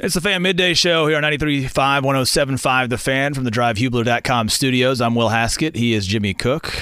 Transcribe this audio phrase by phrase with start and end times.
[0.00, 1.70] It's the Fan Midday Show here on 93.5,
[2.02, 5.00] 107.5 The Fan from the DriveHubler.com studios.
[5.00, 5.74] I'm Will Haskett.
[5.74, 6.72] He is Jimmy Cook.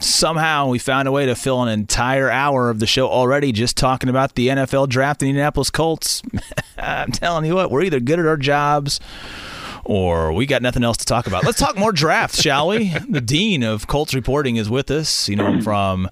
[0.00, 3.76] Somehow we found a way to fill an entire hour of the show already just
[3.76, 6.22] talking about the NFL draft the Indianapolis Colts.
[6.76, 8.98] I'm telling you what, we're either good at our jobs
[9.84, 11.44] or we got nothing else to talk about.
[11.44, 12.88] Let's talk more drafts, shall we?
[13.08, 15.28] The dean of Colts reporting is with us.
[15.28, 16.08] You know, from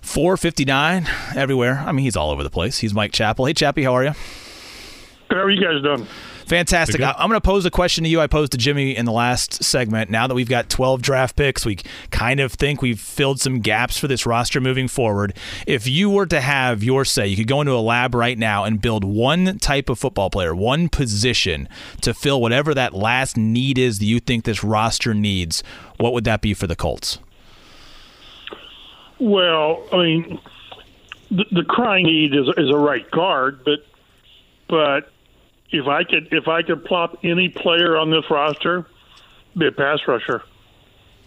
[0.00, 1.06] 459
[1.36, 1.84] everywhere.
[1.86, 2.78] I mean, he's all over the place.
[2.78, 3.44] He's Mike Chappell.
[3.44, 4.14] Hey, Chappie, how are you?
[5.34, 6.06] How are you guys doing?
[6.46, 7.00] Fantastic.
[7.00, 8.20] I, am going to pose a question to you.
[8.20, 10.10] I posed to Jimmy in the last segment.
[10.10, 11.76] Now that we've got 12 draft picks, we
[12.10, 15.34] kind of think we've filled some gaps for this roster moving forward.
[15.66, 18.64] If you were to have your say, you could go into a lab right now
[18.64, 21.68] and build one type of football player, one position
[22.02, 25.62] to fill whatever that last need is that you think this roster needs.
[25.98, 27.18] What would that be for the Colts?
[29.18, 30.40] Well, I mean,
[31.30, 33.78] the, the crying need is, is a right guard, but
[34.68, 35.10] but
[35.74, 38.86] if I could if I could plop any player on this roster,
[39.56, 40.42] be a pass rusher.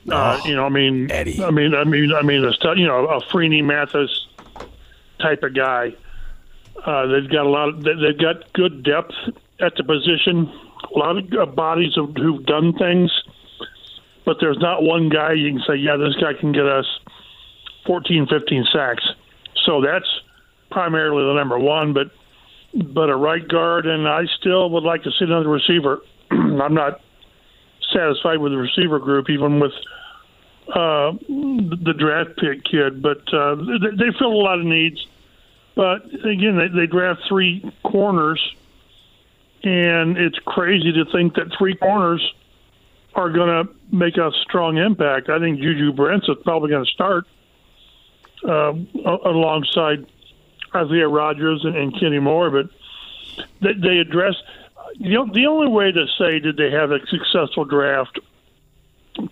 [0.10, 1.44] Uh, oh, uh, you know, I mean, Eddie.
[1.44, 4.28] I mean, I mean, I mean, a you know, a Freeney Mathis
[5.20, 5.94] type of guy.
[6.86, 7.70] Uh, they've got a lot.
[7.70, 9.14] Of, they've got good depth
[9.60, 10.52] at the position.
[10.96, 13.12] A lot of uh, bodies who've done things,
[14.26, 16.86] but there's not one guy you can say, yeah, this guy can get us
[17.86, 19.04] 14, 15 sacks.
[19.66, 20.08] So that's
[20.70, 21.94] primarily the number one.
[21.94, 22.12] But
[22.78, 26.02] but a right guard, and I still would like to see another receiver.
[26.32, 27.02] I'm not
[27.92, 29.72] satisfied with the receiver group, even with
[30.70, 33.02] uh, the draft pick kid.
[33.02, 35.06] But uh, they, they fill a lot of needs.
[35.76, 38.42] But again, they, they draft three corners,
[39.64, 42.22] and it's crazy to think that three corners
[43.16, 45.30] are going to make a strong impact.
[45.30, 47.26] I think Juju Brents is probably going to start
[48.48, 48.74] uh,
[49.26, 50.06] alongside
[50.76, 52.70] Isaiah Rodgers and, and Kenny Moore, but
[53.62, 54.44] they, they addressed
[55.00, 58.20] the only way to say did they have a successful draft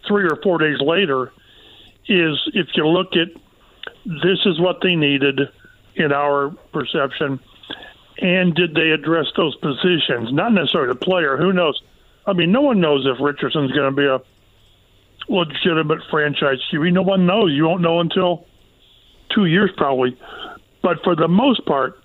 [0.08, 1.32] three or four days later
[2.08, 3.30] is if you look at
[4.06, 5.40] this is what they needed
[5.96, 7.40] in our perception,
[8.20, 10.32] and did they address those positions?
[10.32, 11.38] Not necessarily the player.
[11.38, 11.82] Who knows?
[12.28, 14.20] I mean, no one knows if Richardson's going to be a
[15.28, 16.94] legitimate franchise QB.
[16.94, 17.52] No one knows.
[17.52, 18.46] You won't know until
[19.34, 20.18] two years probably.
[20.86, 22.00] But for the most part,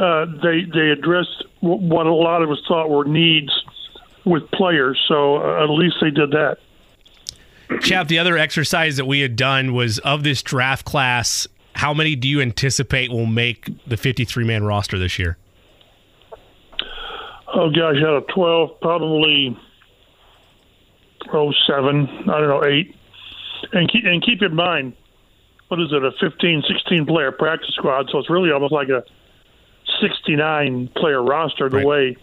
[0.00, 3.50] uh, they they addressed what a lot of us thought were needs
[4.24, 4.96] with players.
[5.08, 6.58] So uh, at least they did that.
[7.80, 11.48] Chap, the other exercise that we had done was of this draft class.
[11.74, 15.36] How many do you anticipate will make the 53 man roster this year?
[17.52, 19.58] Oh gosh, out of 12, probably
[21.32, 22.06] oh seven.
[22.30, 22.94] I don't know eight.
[23.72, 24.94] And keep, and keep in mind,
[25.68, 28.08] what is it, a 15, 16 player practice squad.
[28.10, 29.04] So it's really almost like a
[30.00, 31.86] 69 player roster the right.
[31.86, 32.16] way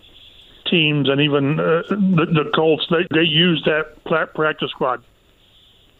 [0.69, 4.03] teams and even uh, the, the Colts, they, they use that
[4.33, 5.03] practice squad.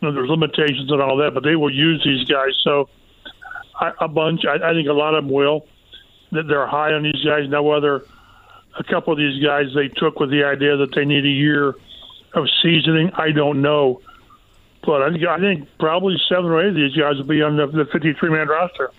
[0.01, 2.51] You know, there's limitations and all that, but they will use these guys.
[2.63, 2.89] So
[3.79, 5.67] I, a bunch, I, I think a lot of them will.
[6.31, 7.47] That they're high on these guys.
[7.47, 8.03] Now, whether
[8.77, 11.75] a couple of these guys they took with the idea that they need a year
[12.33, 14.01] of seasoning, I don't know.
[14.85, 17.85] But I think, probably seven or eight of these guys will be on the, the
[17.91, 18.91] 53 man roster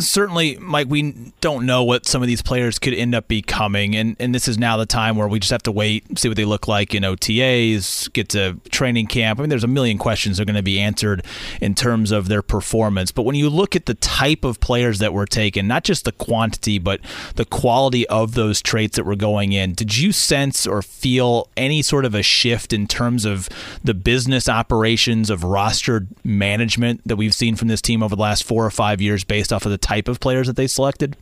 [0.00, 4.16] certainly, Mike, we don't know what some of these players could end up becoming, and
[4.18, 6.44] and this is now the time where we just have to wait, see what they
[6.44, 9.38] look like in OTAs, get to training camp.
[9.38, 11.24] I mean, there's a million questions that are going to be answered
[11.60, 13.12] in terms of their performance.
[13.12, 16.12] But when you look at the type of players that were taken, not just the
[16.12, 17.00] quantity, but
[17.36, 21.82] the quality of those traits that were going in, did you sense or feel any
[21.82, 23.48] sort of a shift in terms of
[23.82, 28.44] the business operations of roster management that we've seen from this team over the last
[28.44, 31.16] four or five years based off of the type of players that they selected?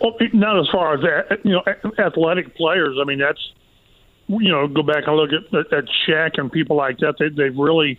[0.00, 1.62] Well, not as far as you know,
[1.98, 2.98] athletic players.
[3.00, 3.40] I mean, that's
[4.28, 7.14] you know, go back and look at at Shaq and people like that.
[7.18, 7.98] They, they've really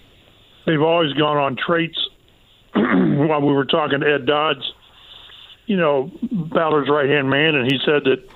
[0.66, 1.98] they've always gone on traits.
[2.74, 4.74] While we were talking to Ed Dodds,
[5.68, 8.28] you know, Ballard's right hand man, and he said that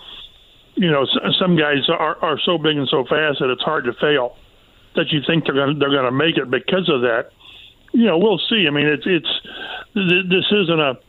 [0.75, 1.05] you know
[1.40, 4.37] some guys are are so big and so fast that it's hard to fail.
[4.96, 7.31] That you think they're going they're going to make it because of that.
[7.93, 8.66] You know, we'll see.
[8.67, 9.41] I mean, it's it's
[9.96, 10.99] this isn't a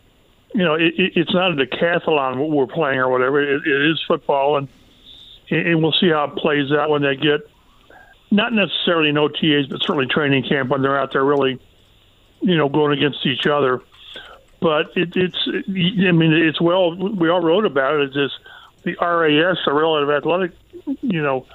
[0.54, 3.42] you know, it, it's not a decathlon what we're playing or whatever.
[3.42, 4.68] It, it is football, and
[5.50, 7.40] and we'll see how it plays out when they get
[8.30, 11.58] not necessarily in OTAs, but certainly training camp when they're out there really,
[12.40, 13.80] you know, going against each other.
[14.60, 16.94] But it, it's, I mean, it's well.
[16.94, 18.00] We all wrote about it.
[18.06, 18.34] It's just
[18.84, 20.52] the RAS, the relative athletic,
[21.00, 21.46] you know,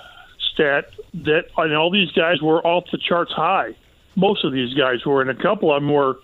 [0.54, 3.76] stat that and all these guys were off the charts high.
[4.16, 6.18] Most of these guys were, and a couple of them were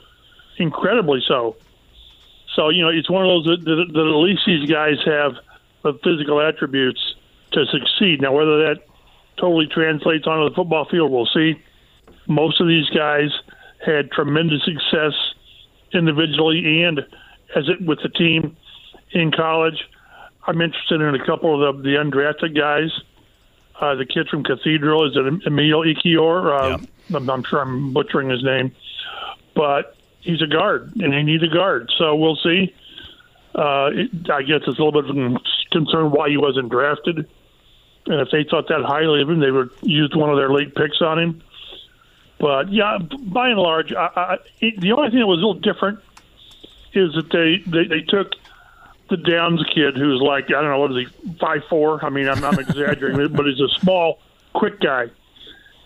[0.58, 1.56] incredibly so.
[2.60, 5.32] So you know, it's one of those that, that, that at least these guys have
[5.82, 7.00] the physical attributes
[7.54, 8.22] to succeed.
[8.22, 8.84] Now, whether that
[9.38, 11.54] totally translates onto the football field, we'll see.
[12.28, 13.30] Most of these guys
[13.84, 15.14] had tremendous success
[15.94, 17.00] individually and
[17.56, 18.58] as it with the team
[19.12, 19.88] in college.
[20.46, 22.92] I'm interested in a couple of the, the undrafted guys.
[23.80, 26.60] Uh, the kid from Cathedral is it Emil Ekiyor?
[26.62, 26.78] Uh,
[27.08, 27.18] yeah.
[27.18, 28.76] I'm, I'm sure I'm butchering his name,
[29.56, 31.92] but he's a guard and they need a guard.
[31.98, 32.74] So we'll see.
[33.56, 33.90] Uh,
[34.32, 37.28] I guess it's a little bit of concern why he wasn't drafted.
[38.06, 40.76] And if they thought that highly of him, they would used one of their late
[40.76, 41.42] picks on him.
[42.40, 44.38] But yeah, by and large, I, I,
[44.78, 46.00] the only thing that was a little different
[46.94, 48.34] is that they, they, they took
[49.10, 52.04] the Downs kid who's like I don't know what is he five four.
[52.06, 54.20] I mean I'm, I'm exaggerating, but he's a small,
[54.54, 55.10] quick guy.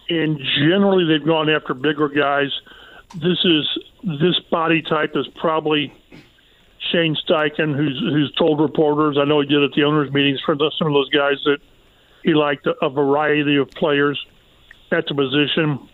[0.10, 2.52] And generally, they've gone after bigger guys.
[3.16, 5.94] This is this body type is probably
[6.92, 9.18] Shane Steichen, who's who's told reporters.
[9.20, 11.60] I know he did at the owners' meetings for some of those guys that
[12.24, 14.24] he liked a, a variety of players
[14.92, 15.90] at the position.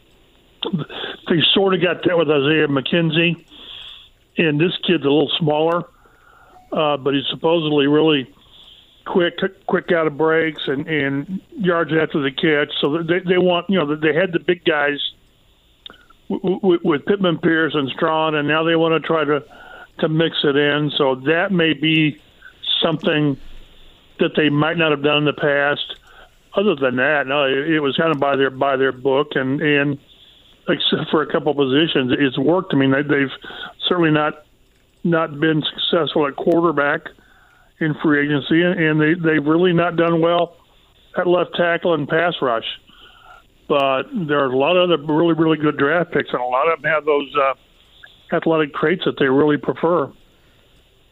[1.29, 3.45] They sort of got that with Isaiah McKenzie,
[4.37, 5.83] and this kid's a little smaller,
[6.71, 8.33] uh, but he's supposedly really
[9.05, 12.73] quick, quick out of breaks and and yards after the catch.
[12.79, 14.99] So they they want you know they had the big guys
[16.29, 19.43] with, with Pittman Pierce and Strawn, and now they want to try to
[19.99, 20.91] to mix it in.
[20.97, 22.21] So that may be
[22.81, 23.37] something
[24.19, 25.95] that they might not have done in the past.
[26.55, 29.61] Other than that, no, it, it was kind of by their by their book, and
[29.61, 29.99] and
[30.67, 32.73] except for a couple positions, it's worked.
[32.73, 33.33] I mean, they, they've
[33.87, 34.45] certainly not
[35.03, 37.01] not been successful at quarterback
[37.79, 40.57] in free agency, and, and they they've really not done well
[41.17, 42.65] at left tackle and pass rush.
[43.69, 46.67] But there are a lot of other really really good draft picks, and a lot
[46.67, 50.11] of them have those uh, athletic traits that they really prefer.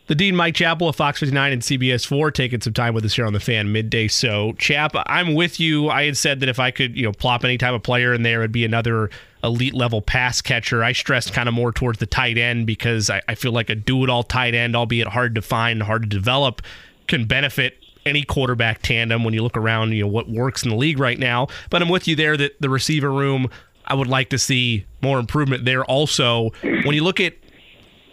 [0.07, 3.15] The Dean Mike Chappell of Fox 59 and CBS 4 taking some time with us
[3.15, 4.07] here on the fan midday.
[4.07, 5.89] So, Chap, I'm with you.
[5.89, 8.23] I had said that if I could, you know, plop any type of player in
[8.23, 9.09] there, it'd be another
[9.43, 10.81] elite level pass catcher.
[10.81, 13.75] I stressed kind of more towards the tight end because I, I feel like a
[13.75, 16.61] do it all tight end, albeit hard to find, hard to develop,
[17.07, 17.77] can benefit
[18.07, 21.19] any quarterback tandem when you look around, you know, what works in the league right
[21.19, 21.47] now.
[21.69, 23.49] But I'm with you there that the receiver room,
[23.85, 26.51] I would like to see more improvement there also.
[26.61, 27.35] When you look at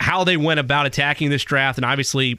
[0.00, 2.38] how they went about attacking this draft, and obviously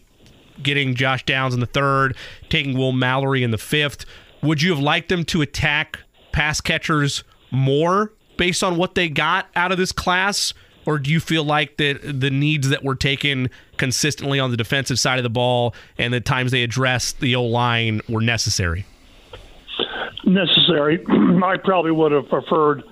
[0.61, 2.15] getting Josh Downs in the third,
[2.49, 4.05] taking Will Mallory in the fifth.
[4.41, 5.99] Would you have liked them to attack
[6.31, 10.53] pass catchers more based on what they got out of this class?
[10.85, 14.99] Or do you feel like that the needs that were taken consistently on the defensive
[14.99, 18.85] side of the ball and the times they addressed the O line were necessary?
[20.25, 21.05] Necessary.
[21.43, 22.83] I probably would have preferred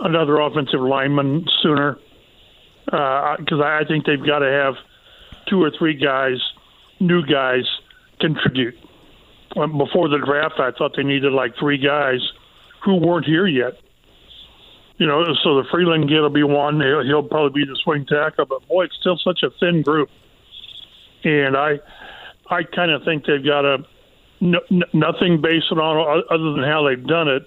[0.00, 1.98] another offensive lineman sooner
[2.84, 4.74] because uh, I think they've got to have
[5.48, 6.38] two or three guys,
[7.00, 7.64] new guys,
[8.20, 8.74] contribute.
[9.54, 12.20] Before the draft, I thought they needed like three guys
[12.84, 13.74] who weren't here yet.
[14.98, 16.80] You know, so the Freeland kid will be one.
[16.80, 20.08] He'll, he'll probably be the swing tackle, but boy, it's still such a thin group.
[21.22, 21.80] And I,
[22.48, 23.84] I kind of think they've got a
[24.40, 27.42] n- nothing based on other than how they've done it.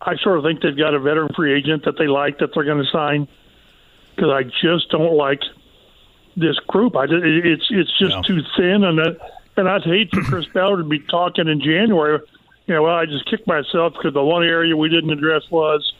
[0.00, 2.64] I sort of think they've got a veteran free agent that they like that they're
[2.64, 3.26] going to sign
[4.14, 5.40] because I just don't like
[6.36, 6.96] this group.
[6.96, 9.18] I it's it's just too thin, and that,
[9.56, 12.20] and I'd hate for Chris Ballard to be talking in January.
[12.66, 15.92] You know, well, I just kicked myself because the one area we didn't address was,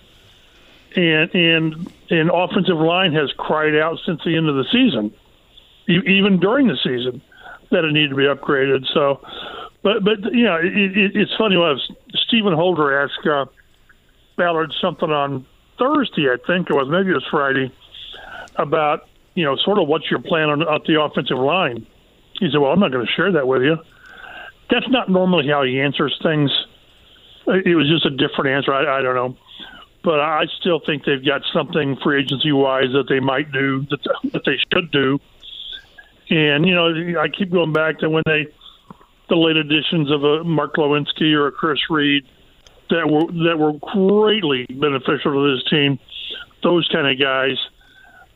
[0.96, 5.12] and and and offensive line has cried out since the end of the season,
[5.88, 7.22] even during the season,
[7.70, 8.86] that it needed to be upgraded.
[8.92, 9.20] So,
[9.82, 11.56] but but you know, it, it, it's funny.
[11.56, 11.90] Was
[12.26, 13.46] Stephen Holder asked uh,
[14.36, 15.46] Ballard something on
[15.78, 17.72] Thursday, I think it was, maybe it was Friday
[18.56, 21.86] about you know sort of what's your plan on, on the offensive line.
[22.38, 23.76] He said, "Well, I'm not going to share that with you."
[24.70, 26.50] That's not normally how he answers things.
[27.46, 28.72] It was just a different answer.
[28.72, 29.36] I, I don't know,
[30.04, 34.30] but I still think they've got something free agency wise that they might do that,
[34.32, 35.18] that they should do.
[36.30, 38.46] And you know, I keep going back to when they
[39.28, 42.24] the late additions of a Mark Glowinski or a Chris Reed
[42.90, 45.98] that were that were greatly beneficial to this team.
[46.62, 47.56] Those kind of guys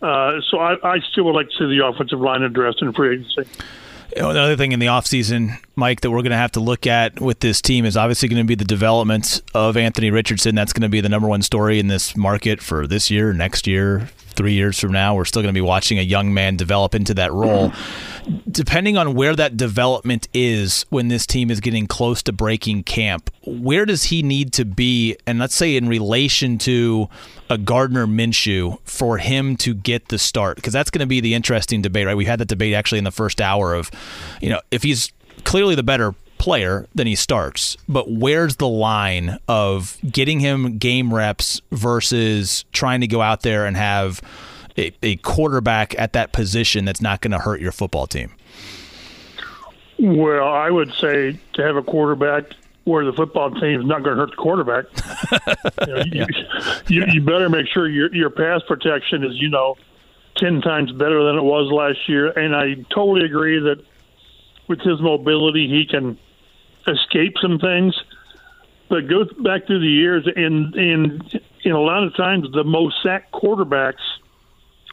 [0.01, 3.17] uh, so I, I, still would like to see the offensive line addressed in free
[3.17, 3.51] agency.
[4.17, 6.87] You know, another thing in the offseason, Mike, that we're going to have to look
[6.87, 10.55] at with this team is obviously going to be the development of Anthony Richardson.
[10.55, 13.67] That's going to be the number one story in this market for this year, next
[13.67, 15.15] year, three years from now.
[15.15, 17.71] We're still going to be watching a young man develop into that role.
[17.71, 18.19] Mm-hmm
[18.50, 23.31] depending on where that development is when this team is getting close to breaking camp,
[23.45, 25.17] where does he need to be?
[25.27, 27.09] And let's say in relation to
[27.50, 31.35] a Gardner Minshew for him to get the start, because that's going to be the
[31.35, 32.17] interesting debate, right?
[32.17, 33.90] We had that debate actually in the first hour of,
[34.40, 35.12] you know, if he's
[35.45, 37.76] clearly the better player, then he starts.
[37.88, 43.67] But where's the line of getting him game reps versus trying to go out there
[43.67, 44.21] and have
[44.76, 48.31] a, a quarterback at that position that's not going to hurt your football team?
[49.99, 52.45] Well, I would say to have a quarterback
[52.88, 54.87] where the football team is not going to hurt the quarterback.
[55.87, 56.26] you, know, yeah.
[56.88, 59.76] you, you, better make sure your your pass protection is you know
[60.37, 62.30] ten times better than it was last year.
[62.30, 63.85] And I totally agree that
[64.68, 66.18] with his mobility, he can
[66.87, 67.95] escape some things.
[68.88, 72.97] But go back through the years, and and in a lot of times the most
[73.02, 74.02] sacked quarterbacks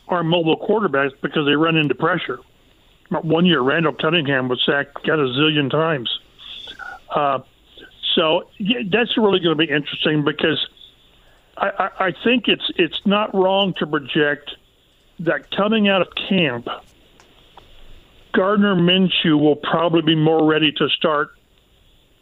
[0.07, 2.39] are mobile quarterbacks because they run into pressure.
[3.09, 6.19] One year, Randall Cunningham was sacked got a zillion times.
[7.09, 7.39] Uh,
[8.15, 10.65] so yeah, that's really going to be interesting because
[11.57, 14.51] I, I, I think it's it's not wrong to project
[15.19, 16.67] that coming out of camp,
[18.33, 21.29] Gardner Minshew will probably be more ready to start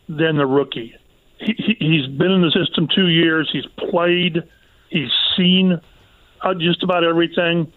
[0.09, 0.95] than the rookie.
[1.39, 3.49] He, he's been in the system two years.
[3.51, 4.43] He's played.
[4.89, 5.79] He's seen
[6.41, 7.71] uh, just about everything.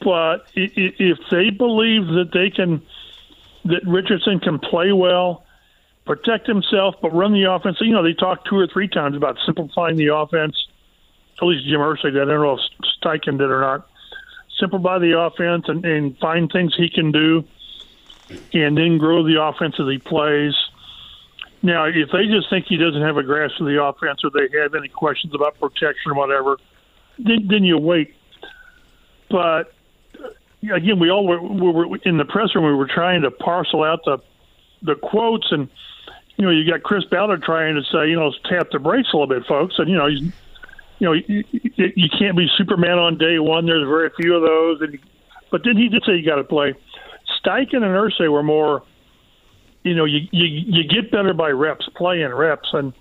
[0.00, 2.82] But if they believe that they can,
[3.64, 5.43] that Richardson can play well,
[6.04, 7.78] protect himself, but run the offense.
[7.80, 10.56] You know, they talked two or three times about simplifying the offense.
[11.40, 12.22] At least Jim Irsay did.
[12.22, 12.60] I don't know if
[13.00, 13.88] Steichen did or not.
[14.58, 17.44] Simplify the offense and, and find things he can do,
[18.52, 20.54] and then grow the offense as he plays.
[21.62, 24.48] Now, if they just think he doesn't have a grasp of the offense or they
[24.58, 26.58] have any questions about protection or whatever,
[27.18, 28.14] then, then you wait.
[29.30, 29.72] But
[30.62, 32.64] again, we all were, we were in the press room.
[32.66, 34.18] We were trying to parcel out the
[34.82, 35.68] the quotes, and
[36.36, 39.16] you know, you got Chris Ballard trying to say, you know, tap the brakes a
[39.16, 40.22] little bit, folks, and you know, he's,
[40.98, 43.66] you know, you, you can't be Superman on day one.
[43.66, 44.98] There's very few of those, and
[45.50, 46.74] but then he did say you got to play.
[47.40, 48.82] Steichen and Irsay were more
[49.84, 52.92] you know, you, you you get better by reps, playing reps, and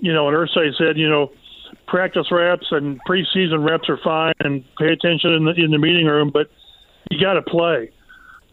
[0.00, 1.30] you know, and Irsay said, you know,
[1.86, 6.06] practice reps and preseason reps are fine, and pay attention in the in the meeting
[6.06, 6.50] room, but
[7.10, 7.90] you got to play.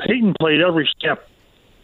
[0.05, 1.24] Peyton played every snap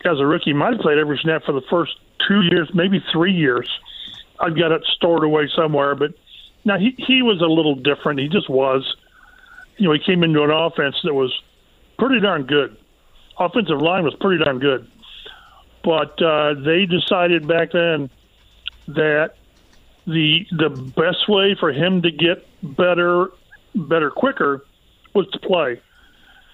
[0.03, 0.53] as a rookie.
[0.53, 1.93] Might have played every snap for the first
[2.29, 3.69] two years, maybe three years.
[4.39, 6.13] I've got it stored away somewhere, but
[6.63, 8.21] now he he was a little different.
[8.21, 8.95] He just was.
[9.75, 11.33] You know, he came into an offense that was
[11.98, 12.77] pretty darn good.
[13.38, 14.89] Offensive line was pretty darn good
[15.83, 18.09] but uh, they decided back then
[18.88, 19.36] that
[20.05, 23.31] the the best way for him to get better
[23.75, 24.65] better quicker
[25.13, 25.81] was to play.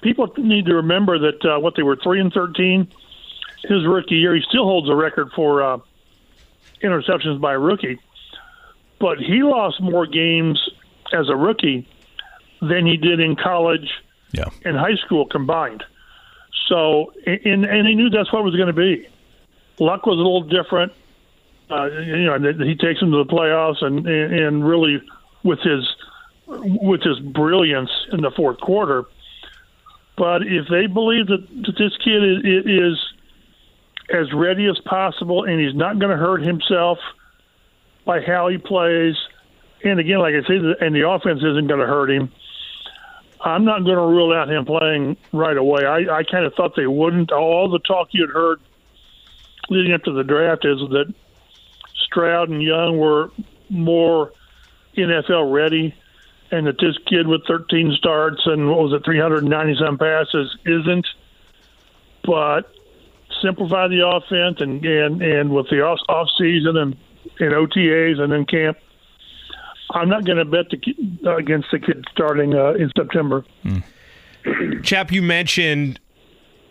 [0.02, 2.88] People need to remember that uh, what they were three and thirteen
[3.64, 4.36] his rookie year.
[4.36, 5.78] He still holds a record for uh,
[6.84, 8.00] interceptions by a rookie,
[9.00, 10.70] but he lost more games
[11.14, 11.88] as a rookie
[12.62, 13.90] than he did in college
[14.32, 14.46] yeah.
[14.64, 15.84] and high school combined.
[16.68, 19.08] So, and and he knew that's what it was going to be.
[19.80, 20.94] Luck was a little different.
[21.70, 25.02] Uh, you know, he takes them to the playoffs, and and really
[25.44, 25.84] with his
[26.48, 29.06] with his brilliance in the fourth quarter.
[30.18, 33.14] But if they believe that, that this kid is, is
[34.10, 37.00] as ready as possible, and he's not going to hurt himself
[38.06, 39.16] by how he plays,
[39.84, 42.32] and again, like I said, and the offense isn't going to hurt him.
[43.42, 45.86] I'm not going to rule out him playing right away.
[45.86, 47.32] I, I kind of thought they wouldn't.
[47.32, 48.60] All the talk you had heard
[49.70, 51.14] leading up to the draft is that
[51.96, 53.32] Stroud and Young were
[53.70, 54.32] more
[54.96, 55.96] NFL ready,
[56.52, 61.06] and that this kid with 13 starts and what was it, 390 some passes isn't.
[62.24, 62.75] But
[63.46, 66.96] simplify the offense and and and with the off, off season and
[67.40, 68.78] and OTAs and then camp.
[69.92, 73.46] I'm not going to bet the, against the kid starting uh, in September.
[73.64, 74.84] Mm.
[74.84, 76.00] Chap, you mentioned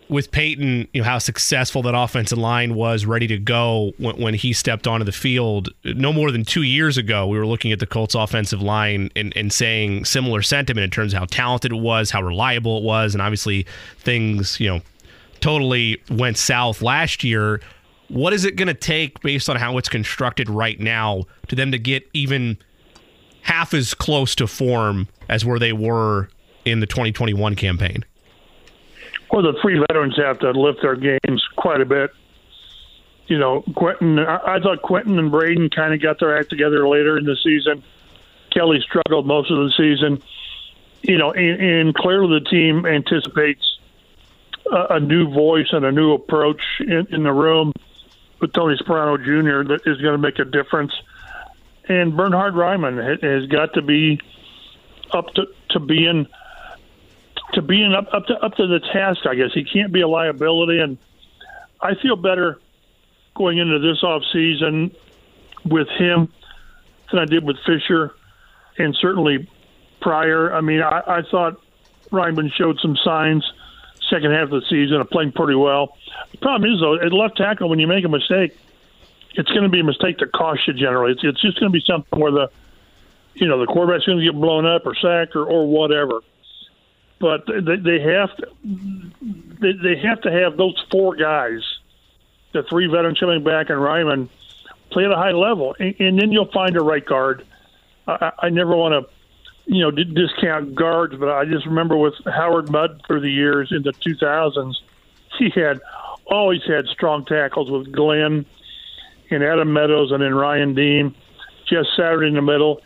[0.09, 4.33] with Peyton, you know how successful that offensive line was, ready to go when, when,
[4.33, 5.69] he stepped onto the field.
[5.83, 9.35] No more than two years ago, we were looking at the Colts' offensive line and,
[9.35, 13.15] and saying similar sentiment in terms of how talented it was, how reliable it was,
[13.15, 13.65] and obviously
[13.97, 14.81] things you know
[15.45, 17.61] totally went south last year.
[18.07, 21.71] What is it going to take, based on how it's constructed right now, to them
[21.71, 22.57] to get even
[23.41, 26.29] half as close to form as where they were
[26.65, 28.03] in the 2021 campaign?
[29.31, 32.11] well, the three veterans have to lift their games quite a bit.
[33.27, 34.17] You know, Quentin.
[34.19, 37.83] I, thought Quentin and Braden kind of got their act together later in the season.
[38.51, 40.21] Kelly struggled most of the season.
[41.01, 43.79] You know, and, and clearly the team anticipates
[44.71, 47.71] a, new voice and a new approach in, in the room
[48.39, 49.67] with Tony Sparano Jr.
[49.73, 50.93] that is going to make a difference.
[51.87, 54.19] And Bernhard Raimann has got to be
[55.11, 56.27] up to, to being–
[57.53, 59.25] to being up up to up to the task.
[59.25, 60.97] I guess he can't be a liability, and
[61.81, 62.59] I feel better
[63.33, 64.95] going into this off season
[65.63, 66.31] with him
[67.11, 68.13] than I did with Fisher,
[68.77, 69.49] and certainly
[70.01, 70.53] prior.
[70.53, 71.61] I mean, I, I thought
[72.11, 73.49] Raimann showed some signs
[74.09, 75.97] second half of the season of playing pretty well.
[76.31, 78.57] The problem is though, at left tackle, when you make a mistake,
[79.33, 81.11] it's going to be a mistake that costs you generally.
[81.11, 82.49] It's, it's just going to be something where the
[83.33, 86.21] you know the quarterback's going to get blown up or sacked or, or whatever.
[87.19, 88.47] But they, they have to
[89.59, 91.61] they, they have to have those four guys,
[92.53, 94.29] the three veterans coming back and Raimann,
[94.91, 97.45] play at a high level, and, and then you'll find a right guard.
[98.07, 99.14] I, I never want to
[99.65, 103.81] you know, discount guards, but I just remember with Howard Mudd through the years in
[103.81, 104.75] the 2000s,
[105.39, 105.81] he had
[106.27, 108.45] always had strong tackles with Glenn
[109.31, 111.15] and Adam Meadows and then Ryan Diem,
[111.67, 112.81] Jeff Saturday in the middle.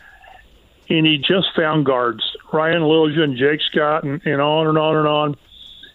[0.88, 4.96] And he just found guards, Ryan Lilja and Jake Scott, and, and on and on
[4.96, 5.36] and on.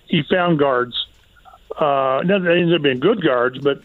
[0.07, 0.95] He found guards.
[1.77, 3.81] Uh, not they ended up being good guards, but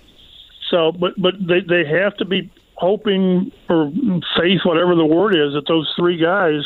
[0.71, 3.91] so, but but they they have to be hoping or
[4.39, 6.63] faith, whatever the word is, that those three guys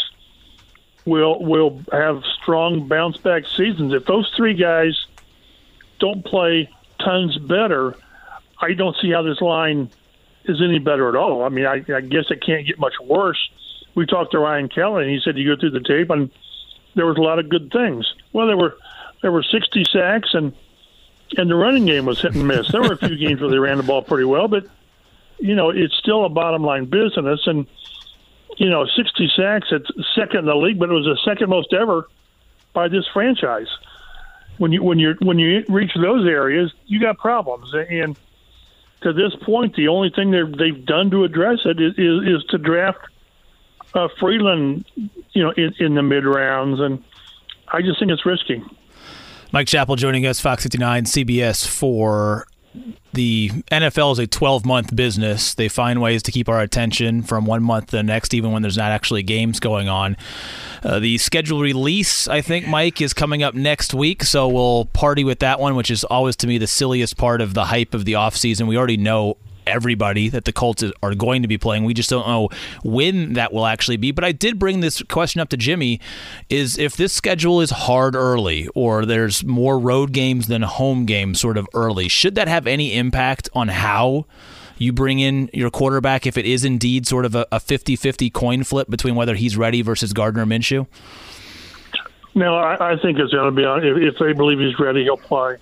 [1.05, 3.93] will will have strong bounce back seasons.
[3.93, 5.07] If those three guys
[5.99, 7.97] don't play tons better,
[8.61, 9.91] I don't see how this line
[10.45, 11.43] is any better at all.
[11.43, 13.51] I mean, I, I guess it can't get much worse.
[13.95, 16.31] We talked to Ryan Kelly, and he said you go through the tape, and
[16.95, 18.13] there was a lot of good things.
[18.33, 18.77] Well, there were
[19.23, 20.55] there were 60 sacks, and
[21.37, 22.71] and the running game was hit and miss.
[22.71, 24.67] There were a few games where they ran the ball pretty well, but
[25.39, 27.67] you know, it's still a bottom line business, and
[28.57, 29.69] you know, 60 sacks.
[29.71, 32.09] It's second in the league, but it was the second most ever
[32.73, 33.69] by this franchise.
[34.59, 37.75] When you when you when you reach those areas, you got problems.
[37.75, 38.17] And
[39.03, 42.59] to this point, the only thing they've done to address it is is, is to
[42.59, 43.01] draft
[43.95, 47.03] uh, Freeland, you know, in, in the mid rounds, and
[47.69, 48.63] I just think it's risky.
[49.53, 52.47] Mike Chappell joining us, Fox 59, CBS 4
[53.13, 55.55] the NFL is a 12 month business.
[55.55, 58.63] They find ways to keep our attention from one month to the next, even when
[58.63, 60.17] there's not actually games going on.
[60.83, 65.25] Uh, the schedule release, I think, Mike, is coming up next week, so we'll party
[65.25, 68.05] with that one, which is always to me the silliest part of the hype of
[68.05, 68.67] the offseason.
[68.67, 71.85] We already know everybody that the Colts are going to be playing.
[71.85, 72.49] We just don't know
[72.83, 74.11] when that will actually be.
[74.13, 76.01] But I did bring this question up to Jimmy
[76.49, 81.41] is if this schedule is hard early or there's more road games than home games
[81.41, 84.27] sort of early, should that have any impact on how
[84.77, 88.65] you bring in your quarterback if it is indeed sort of a 50 50 coin
[88.65, 90.87] flip between whether he's ready versus Gardner Minshew?
[92.35, 93.85] No, I, I think it's going to be on.
[93.85, 95.59] If, if they believe he's ready, he'll play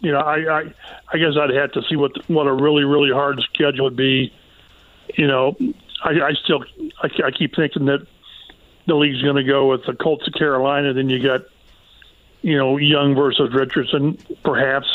[0.00, 0.74] you know, I, I
[1.12, 4.32] I guess I'd have to see what what a really really hard schedule would be.
[5.16, 5.56] You know,
[6.02, 6.64] I, I still
[7.02, 8.06] I, I keep thinking that
[8.86, 10.92] the league's going to go with the Colts of Carolina.
[10.94, 11.42] Then you got
[12.42, 14.88] you know Young versus Richardson, perhaps.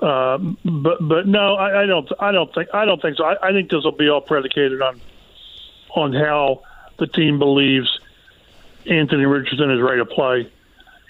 [0.00, 3.24] Uh, but but no, I, I don't I don't think I don't think so.
[3.24, 5.00] I, I think this will be all predicated on
[5.94, 6.62] on how
[6.98, 8.00] the team believes
[8.86, 10.50] Anthony Richardson is ready to play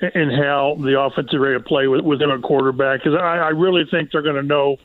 [0.02, 3.00] and how the offensive ready to play within a quarterback.
[3.02, 4.76] Because I, I really think they're going to know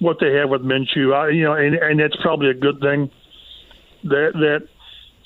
[0.00, 1.14] what they have with Minshew.
[1.14, 3.10] I, you know, and, and that's probably a good thing.
[4.04, 4.68] That that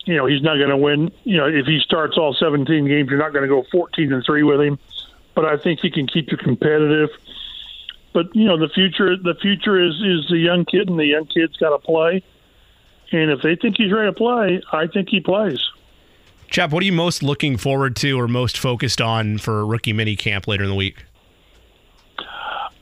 [0.04, 1.12] you know he's not going to win.
[1.24, 4.24] You know, if he starts all 17 games, you're not going to go 14 and
[4.24, 4.78] three with him.
[5.34, 7.10] But I think he can keep you competitive.
[8.12, 11.26] But you know, the future the future is is the young kid, and the young
[11.26, 12.22] kid's got to play.
[13.12, 15.60] And if they think he's ready to play, I think he plays.
[16.50, 20.16] Chap, what are you most looking forward to or most focused on for rookie mini
[20.16, 21.04] camp later in the week?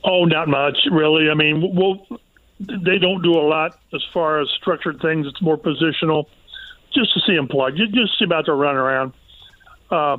[0.03, 1.29] Oh, not much, really.
[1.29, 2.05] I mean, well,
[2.59, 5.25] they don't do a lot as far as structured things.
[5.27, 6.25] It's more positional,
[6.93, 9.13] just to see him play, just, just see about to run around.
[9.89, 10.17] Uh,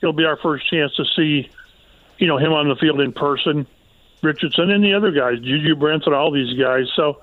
[0.00, 1.50] it'll be our first chance to see,
[2.18, 3.66] you know, him on the field in person,
[4.22, 6.86] Richardson and the other guys, Juju Brents and all these guys.
[6.94, 7.20] So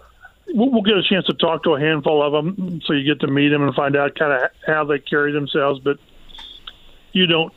[0.53, 3.27] we'll, get a chance to talk to a handful of them, so you get to
[3.27, 5.79] meet them and find out kind of how they carry themselves.
[5.79, 5.97] But
[7.11, 7.53] you don't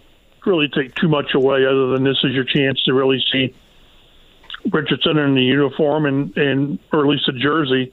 [0.46, 3.54] really take too much away, other than this is your chance to really see
[4.70, 7.92] Richardson in the uniform and and or at least a jersey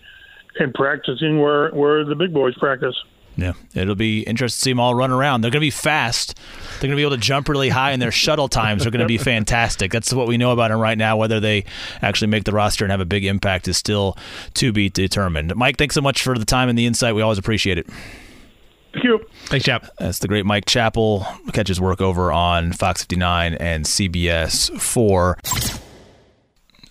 [0.60, 2.96] and practicing where where the big boys practice.
[3.42, 5.42] Yeah, it'll be interesting to see them all run around.
[5.42, 6.36] They're going to be fast.
[6.74, 9.02] They're going to be able to jump really high, and their shuttle times are going
[9.02, 9.92] to be fantastic.
[9.92, 11.18] That's what we know about them right now.
[11.18, 11.66] Whether they
[12.04, 14.16] actually make the roster and have a big impact is still
[14.56, 15.56] to be determined.
[15.56, 17.16] Mike, thanks so much for the time and the insight.
[17.16, 17.88] We always appreciate it.
[18.94, 19.26] Thank you.
[19.46, 19.88] Thanks, Chap.
[19.98, 21.26] That's the great Mike Chappell.
[21.54, 25.40] Catch his work over on Fox 59 and CBS 4.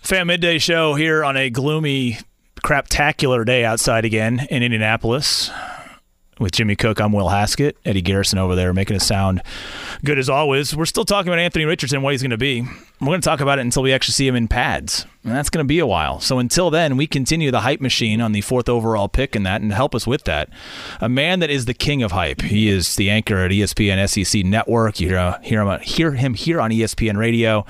[0.01, 2.17] Fan Midday Show here on a gloomy,
[2.61, 5.49] craptacular day outside again in Indianapolis
[6.41, 6.99] with Jimmy Cook.
[6.99, 7.77] I'm Will Haskett.
[7.85, 9.41] Eddie Garrison over there making it sound
[10.03, 10.75] good as always.
[10.75, 12.61] We're still talking about Anthony Richardson, what he's going to be.
[12.99, 15.05] We're going to talk about it until we actually see him in pads.
[15.23, 16.19] And that's going to be a while.
[16.19, 19.61] So until then, we continue the hype machine on the fourth overall pick and that,
[19.61, 20.49] and help us with that.
[20.99, 22.41] A man that is the king of hype.
[22.41, 24.99] He is the anchor at ESPN SEC Network.
[24.99, 27.67] You hear, hear, him, hear him here on ESPN Radio.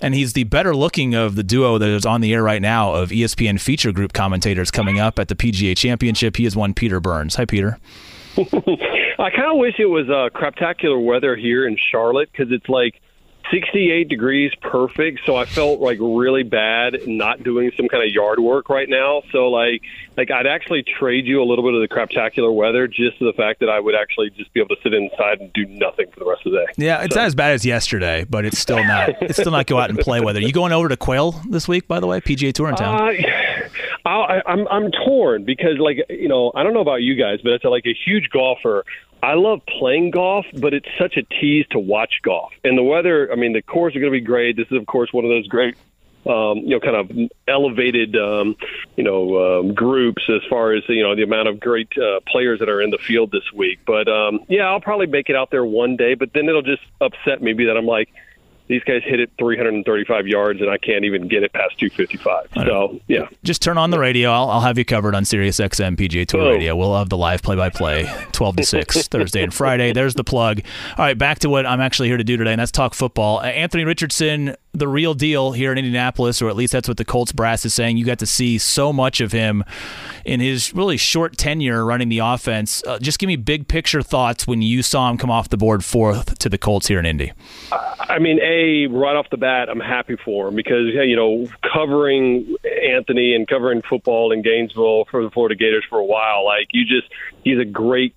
[0.00, 2.94] And he's the better looking of the duo that is on the air right now
[2.94, 6.36] of ESPN feature group commentators coming up at the PGA Championship.
[6.36, 7.34] He is one Peter Burns.
[7.34, 7.78] Hi, Peter.
[8.38, 13.00] I kind of wish it was uh, craptacular weather here in Charlotte because it's like
[13.50, 15.20] 68 degrees perfect.
[15.24, 19.22] So i felt like really bad not doing some kind of yard work right now.
[19.32, 19.82] So like
[20.16, 23.32] like i'd actually trade you a little bit of the craptacular weather just to the
[23.34, 26.20] fact that i would actually just be able to sit inside and do nothing for
[26.20, 26.72] the rest of the day.
[26.76, 27.20] Yeah it's so.
[27.20, 29.98] not as bad as yesterday but it's still not it's still not go out and
[29.98, 30.40] play weather.
[30.40, 32.20] You going over to quail this week by the way?
[32.20, 33.00] Pga tour in town?
[33.00, 33.46] Uh,
[34.06, 37.52] I, I'm I'm torn because like you know I don't know about you guys, but
[37.52, 38.84] it's like a huge golfer.
[39.26, 42.52] I love playing golf, but it's such a tease to watch golf.
[42.62, 44.56] And the weather, I mean, the course are going to be great.
[44.56, 45.74] This is, of course, one of those great,
[46.26, 47.10] um, you know, kind of
[47.48, 48.54] elevated, um,
[48.94, 52.60] you know, um, groups as far as you know the amount of great uh, players
[52.60, 53.80] that are in the field this week.
[53.84, 56.14] But um, yeah, I'll probably make it out there one day.
[56.14, 58.08] But then it'll just upset me that I'm like,
[58.68, 62.48] these guys hit it 335 yards, and I can't even get it past 255.
[62.66, 63.28] So, yeah.
[63.44, 64.30] Just turn on the radio.
[64.30, 66.50] I'll, I'll have you covered on Sirius XM PGA Tour oh.
[66.50, 66.74] Radio.
[66.74, 69.92] We'll have the live play-by-play, 12 to 6, Thursday and Friday.
[69.92, 70.60] There's the plug.
[70.98, 73.42] All right, back to what I'm actually here to do today, and that's talk football.
[73.42, 77.32] Anthony Richardson the real deal here in Indianapolis, or at least that's what the Colts
[77.32, 77.96] brass is saying.
[77.96, 79.64] You got to see so much of him
[80.24, 82.82] in his really short tenure running the offense.
[82.86, 85.84] Uh, just give me big picture thoughts when you saw him come off the board
[85.84, 87.32] fourth to the Colts here in Indy.
[87.72, 88.55] I mean, a
[88.86, 93.82] right off the bat, I'm happy for him because you know covering Anthony and covering
[93.88, 97.12] football in Gainesville for the Florida Gators for a while, like you just
[97.44, 98.14] he's a great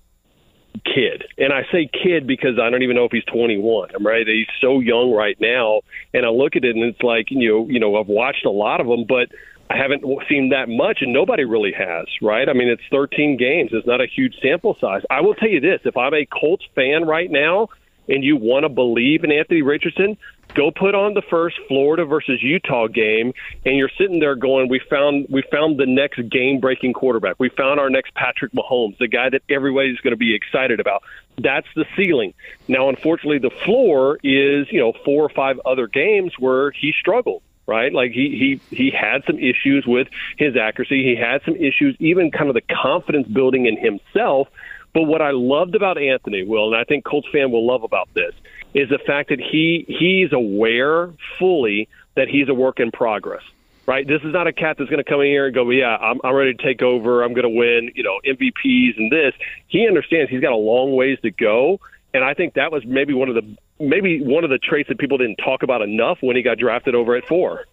[0.84, 1.24] kid.
[1.38, 3.90] And I say kid because I don't even know if he's 21.
[3.94, 4.26] I'm right.
[4.26, 5.80] He's so young right now.
[6.14, 8.50] And I look at it and it's like, you know, you know, I've watched a
[8.50, 9.28] lot of them, but
[9.68, 12.48] I haven't seen that much and nobody really has, right?
[12.48, 13.70] I mean, it's 13 games.
[13.72, 15.02] It's not a huge sample size.
[15.10, 17.68] I will tell you this, if I'm a Colts fan right now
[18.10, 20.18] and you want to believe in Anthony Richardson,
[20.54, 23.32] go put on the first Florida versus Utah game,
[23.64, 27.36] and you're sitting there going, "We found we found the next game-breaking quarterback.
[27.38, 31.02] We found our next Patrick Mahomes, the guy that everybody's going to be excited about."
[31.38, 32.34] That's the ceiling.
[32.68, 37.42] Now, unfortunately, the floor is you know four or five other games where he struggled.
[37.66, 41.04] Right, like he he he had some issues with his accuracy.
[41.04, 44.48] He had some issues, even kind of the confidence building in himself.
[44.92, 48.08] But what I loved about Anthony, Will, and I think Colts fan will love about
[48.14, 48.34] this,
[48.74, 53.42] is the fact that he he's aware fully that he's a work in progress.
[53.86, 55.96] Right, this is not a cat that's going to come in here and go, "Yeah,
[55.96, 57.22] I'm, I'm ready to take over.
[57.22, 59.34] I'm going to win, you know, MVPs and this."
[59.66, 61.80] He understands he's got a long ways to go,
[62.14, 64.98] and I think that was maybe one of the maybe one of the traits that
[64.98, 67.64] people didn't talk about enough when he got drafted over at four.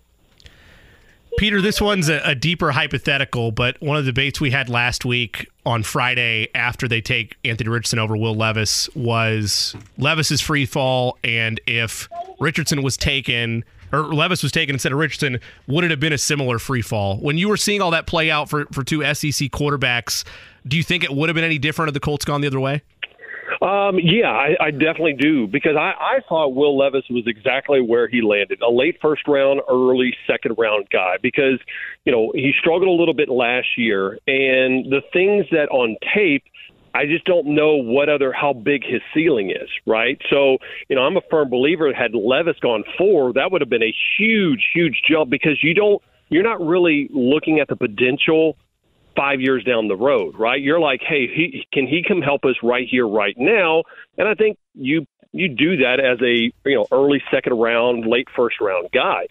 [1.37, 5.05] Peter, this one's a, a, deeper hypothetical, but one of the debates we had last
[5.05, 11.17] week on Friday after they take Anthony Richardson over Will Levis was Levis's free fall,
[11.25, 12.07] and if
[12.39, 16.17] Richardson was taken or Levis was taken instead of Richardson, would it have been a
[16.17, 17.17] similar free fall?
[17.17, 20.23] When you were seeing all that play out for, for two SEC quarterbacks,
[20.67, 22.59] do you think it would have been any different if the Colts gone the other
[22.59, 22.81] way?
[23.61, 28.07] Um, yeah, I, I definitely do because I, I thought Will Levis was exactly where
[28.07, 31.59] he landed a late first round, early second round guy because,
[32.05, 34.19] you know, he struggled a little bit last year.
[34.27, 36.43] And the things that on tape,
[36.93, 40.21] I just don't know what other how big his ceiling is, right?
[40.29, 43.83] So, you know, I'm a firm believer had Levis gone four, that would have been
[43.83, 48.57] a huge, huge jump because you don't you're not really looking at the potential
[49.17, 50.61] five years down the road, right?
[50.61, 53.83] You're like, hey, he, can he come help us right here, right now?
[54.17, 58.27] And I think you you do that as a you know early second round, late
[58.35, 59.27] first round guy.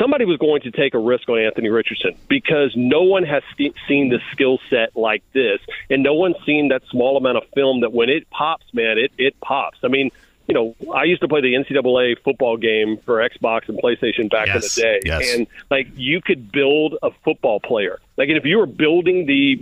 [0.00, 4.08] Somebody was going to take a risk on Anthony Richardson because no one has seen
[4.10, 5.60] the skill set like this,
[5.90, 9.12] and no one's seen that small amount of film that when it pops, man, it
[9.18, 9.78] it pops.
[9.82, 10.10] I mean,
[10.48, 14.46] you know, I used to play the NCAA football game for Xbox and PlayStation back
[14.46, 15.34] yes, in the day, yes.
[15.34, 17.98] and like you could build a football player.
[18.16, 19.56] Like, if you were building the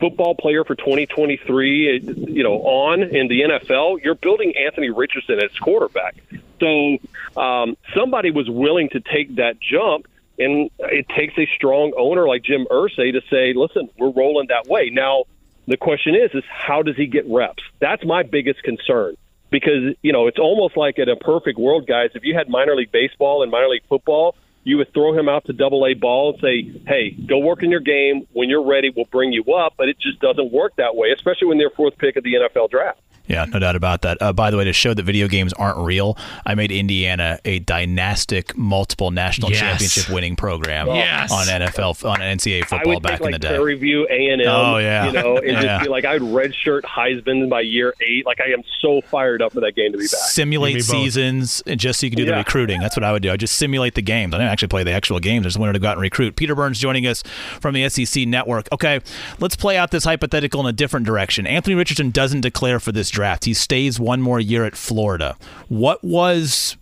[0.00, 5.50] football player for 2023, you know, on in the NFL, you're building Anthony Richardson as
[5.58, 6.16] quarterback.
[6.60, 6.98] So
[7.40, 10.06] um, somebody was willing to take that jump,
[10.38, 14.66] and it takes a strong owner like Jim Irsay to say, "Listen, we're rolling that
[14.66, 15.24] way." Now,
[15.66, 17.62] the question is, is how does he get reps?
[17.80, 19.16] That's my biggest concern
[19.54, 22.10] because you know it's almost like in a perfect world, guys.
[22.14, 25.44] If you had minor league baseball and minor league football, you would throw him out
[25.44, 28.26] to double A ball and say, hey, go work in your game.
[28.32, 29.74] When you're ready, we'll bring you up.
[29.76, 32.68] But it just doesn't work that way, especially when they're fourth pick of the NFL
[32.70, 32.98] draft.
[33.26, 34.20] Yeah, no doubt about that.
[34.20, 37.58] Uh, by the way, to show that video games aren't real, I made Indiana a
[37.60, 39.60] dynastic, multiple national Yes.
[39.60, 41.30] championship winning program Yes.
[41.32, 43.54] on NFL on NCAA football back think in like the day.
[43.54, 44.48] Prairie View, A and M.
[44.50, 45.06] Oh, yeah.
[45.06, 45.62] you know, and Yeah.
[45.62, 48.26] just be like, I'd redshirt Heisman by year eight.
[48.26, 50.10] Like I am so fired up for that game to be back.
[50.10, 51.02] simulate Give me both.
[51.04, 52.38] seasons and just so you can do the Yeah.
[52.38, 52.80] recruiting.
[52.80, 53.30] That's what I would do.
[53.32, 54.34] I just simulate the games.
[54.34, 55.46] I didn't actually play the actual games.
[55.46, 56.36] I just wanted to go out and recruit.
[56.36, 57.22] Peter Burns joining us
[57.60, 58.68] from the SEC Network.
[58.72, 59.00] Okay,
[59.40, 61.46] let's play out this hypothetical in a different direction.
[61.46, 63.44] Anthony Richardson doesn't declare for this draft.
[63.46, 65.36] He stays one more year at Florida.
[65.68, 66.76] What was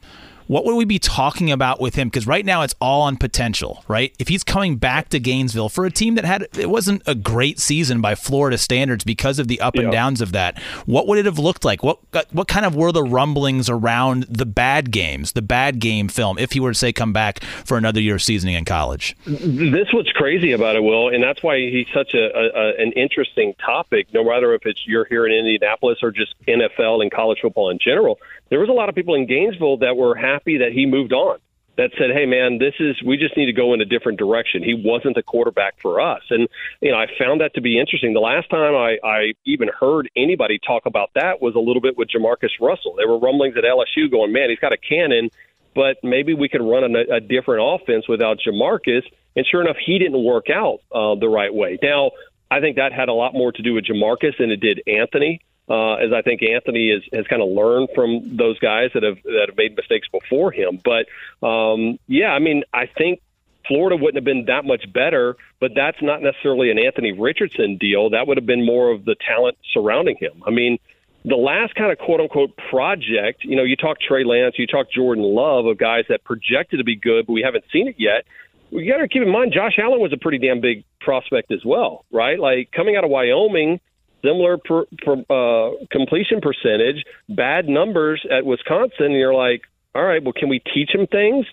[0.52, 2.08] what would we be talking about with him?
[2.08, 4.14] Because right now it's all on potential, right?
[4.18, 7.58] If he's coming back to Gainesville for a team that had it wasn't a great
[7.58, 11.24] season by Florida standards because of the up and downs of that, what would it
[11.24, 11.82] have looked like?
[11.82, 16.08] What uh, what kind of were the rumblings around the bad games, the bad game
[16.08, 19.16] film, if he were to say come back for another year of seasoning in college?
[19.24, 22.92] This what's crazy about it, Will, and that's why he's such a, a, a an
[22.92, 24.12] interesting topic.
[24.12, 27.78] No matter if it's you're here in Indianapolis or just NFL and college football in
[27.78, 28.18] general,
[28.50, 31.38] there was a lot of people in Gainesville that were happy that he moved on.
[31.76, 34.62] That said, "Hey, man, this is we just need to go in a different direction."
[34.62, 36.46] He wasn't the quarterback for us, and
[36.82, 38.12] you know I found that to be interesting.
[38.12, 41.96] The last time I, I even heard anybody talk about that was a little bit
[41.96, 42.94] with Jamarcus Russell.
[42.98, 45.30] There were rumblings at LSU going, "Man, he's got a cannon."
[45.74, 49.02] but maybe we could run a, a different offense without Jamarcus.
[49.36, 51.78] And sure enough, he didn't work out uh, the right way.
[51.82, 52.10] Now,
[52.50, 55.40] I think that had a lot more to do with Jamarcus than it did Anthony.
[55.68, 59.22] Uh, as I think Anthony is, has kind of learned from those guys that have
[59.22, 60.80] that have made mistakes before him.
[60.84, 61.06] But
[61.46, 63.20] um, yeah, I mean, I think
[63.66, 68.10] Florida wouldn't have been that much better, but that's not necessarily an Anthony Richardson deal.
[68.10, 70.42] That would have been more of the talent surrounding him.
[70.46, 70.78] I mean,
[71.24, 74.90] the last kind of quote unquote project, you know, you talk Trey Lance, you talk
[74.90, 78.24] Jordan Love of guys that projected to be good, but we haven't seen it yet.
[78.70, 81.64] We got to keep in mind Josh Allen was a pretty damn big prospect as
[81.64, 82.38] well, right?
[82.40, 83.80] Like coming out of Wyoming,
[84.22, 89.06] similar per, per, uh, completion percentage, bad numbers at Wisconsin.
[89.06, 89.62] And you're like,
[89.94, 91.46] all right, well, can we teach him things?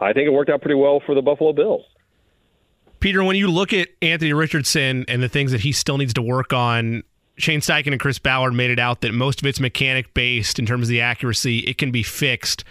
[0.00, 1.84] I think it worked out pretty well for the Buffalo Bills.
[3.00, 6.22] Peter, when you look at Anthony Richardson and the things that he still needs to
[6.22, 7.02] work on,
[7.36, 10.66] Shane Steichen and Chris Ballard made it out that most of it's mechanic based in
[10.66, 11.58] terms of the accuracy.
[11.60, 12.64] It can be fixed.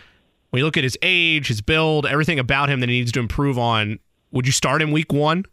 [0.49, 3.19] When you look at his age, his build, everything about him that he needs to
[3.19, 3.99] improve on,
[4.31, 5.45] would you start him week one?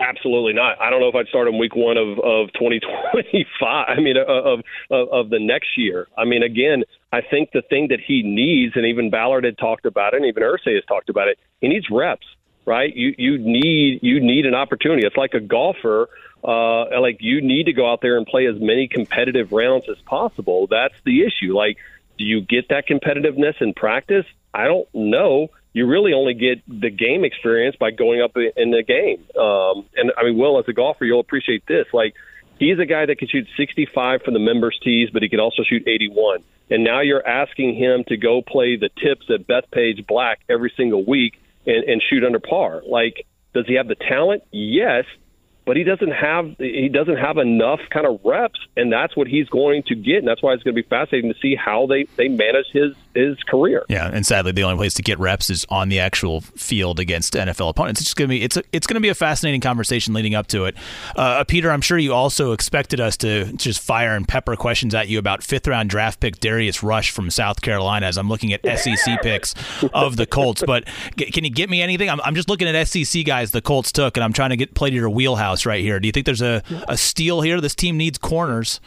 [0.00, 0.80] Absolutely not.
[0.80, 3.86] I don't know if I'd start him week one of, of 2025.
[3.88, 6.06] I mean, of, of of the next year.
[6.16, 9.86] I mean, again, I think the thing that he needs, and even Ballard had talked
[9.86, 11.38] about it, and even Irsay has talked about it.
[11.60, 12.26] He needs reps,
[12.64, 12.94] right?
[12.94, 15.04] You you need you need an opportunity.
[15.04, 16.08] It's like a golfer.
[16.44, 20.00] Uh, like you need to go out there and play as many competitive rounds as
[20.06, 20.68] possible.
[20.68, 21.56] That's the issue.
[21.56, 21.78] Like,
[22.16, 24.24] do you get that competitiveness in practice?
[24.54, 28.82] I don't know you really only get the game experience by going up in the
[28.82, 29.24] game.
[29.40, 31.86] Um, and I mean, Will, as a golfer, you'll appreciate this.
[31.92, 32.14] Like,
[32.58, 35.62] he's a guy that can shoot 65 from the members' tees, but he can also
[35.62, 36.42] shoot 81.
[36.70, 41.04] And now you're asking him to go play the tips at Bethpage Black every single
[41.04, 42.82] week and, and shoot under par.
[42.86, 44.42] Like, does he have the talent?
[44.50, 45.04] Yes,
[45.64, 49.48] but he doesn't have he doesn't have enough kind of reps, and that's what he's
[49.48, 52.04] going to get, and that's why it's going to be fascinating to see how they
[52.16, 53.84] they manage his his career.
[53.88, 57.34] Yeah, and sadly, the only place to get reps is on the actual field against
[57.34, 58.00] NFL opponents.
[58.00, 60.64] It's just gonna be it's a, it's gonna be a fascinating conversation leading up to
[60.66, 60.76] it.
[61.16, 65.08] Uh, Peter, I'm sure you also expected us to just fire and pepper questions at
[65.08, 68.06] you about fifth round draft pick Darius Rush from South Carolina.
[68.06, 69.54] As I'm looking at SEC picks
[69.92, 72.08] of the Colts, but g- can you get me anything?
[72.08, 74.74] I'm, I'm just looking at SEC guys the Colts took, and I'm trying to get
[74.74, 75.98] play to your wheelhouse right here.
[76.00, 77.60] Do you think there's a a steal here?
[77.60, 78.80] This team needs corners.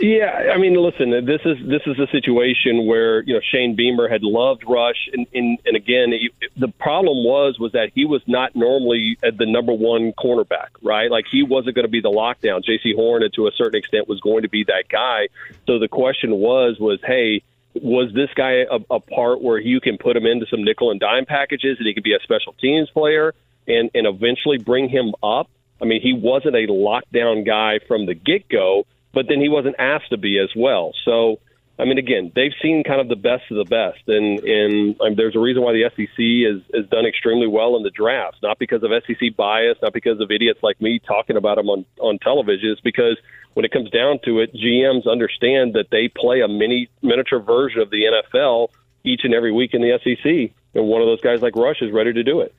[0.00, 4.08] Yeah, I mean, listen, this is this is a situation where you know Shane Beamer
[4.08, 8.22] had loved Rush, and and, and again, he, the problem was was that he was
[8.28, 11.10] not normally at the number one cornerback, right?
[11.10, 12.62] Like he wasn't going to be the lockdown.
[12.64, 15.28] Jaycee Horn, to a certain extent, was going to be that guy.
[15.66, 17.42] So the question was was, hey,
[17.74, 21.00] was this guy a, a part where you can put him into some nickel and
[21.00, 23.34] dime packages, and he could be a special teams player,
[23.66, 25.50] and and eventually bring him up?
[25.82, 29.76] I mean, he wasn't a lockdown guy from the get go but then he wasn't
[29.78, 30.92] asked to be as well.
[31.04, 31.40] So,
[31.78, 35.14] I mean, again, they've seen kind of the best of the best, and and um,
[35.16, 38.38] there's a reason why the SEC has has done extremely well in the drafts.
[38.42, 41.84] Not because of SEC bias, not because of idiots like me talking about them on
[42.00, 42.70] on television.
[42.70, 43.16] It's because
[43.54, 47.80] when it comes down to it, GMs understand that they play a mini miniature version
[47.80, 48.68] of the NFL
[49.04, 51.92] each and every week in the SEC, and one of those guys like Rush is
[51.92, 52.54] ready to do it.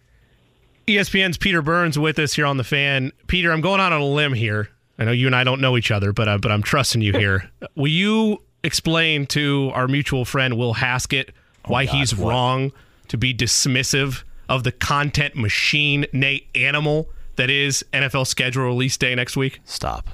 [0.88, 3.12] ESPN's Peter Burns with us here on the fan.
[3.28, 4.70] Peter, I'm going out on a limb here.
[5.00, 7.14] I know you and I don't know each other, but uh, but I'm trusting you
[7.14, 7.50] here.
[7.76, 11.32] Will you explain to our mutual friend Will Haskett
[11.66, 12.30] why God, he's what?
[12.30, 12.72] wrong
[13.08, 19.16] to be dismissive of the content machine, nay, animal that is NFL schedule release day
[19.16, 19.62] next week?
[19.64, 20.10] Stop.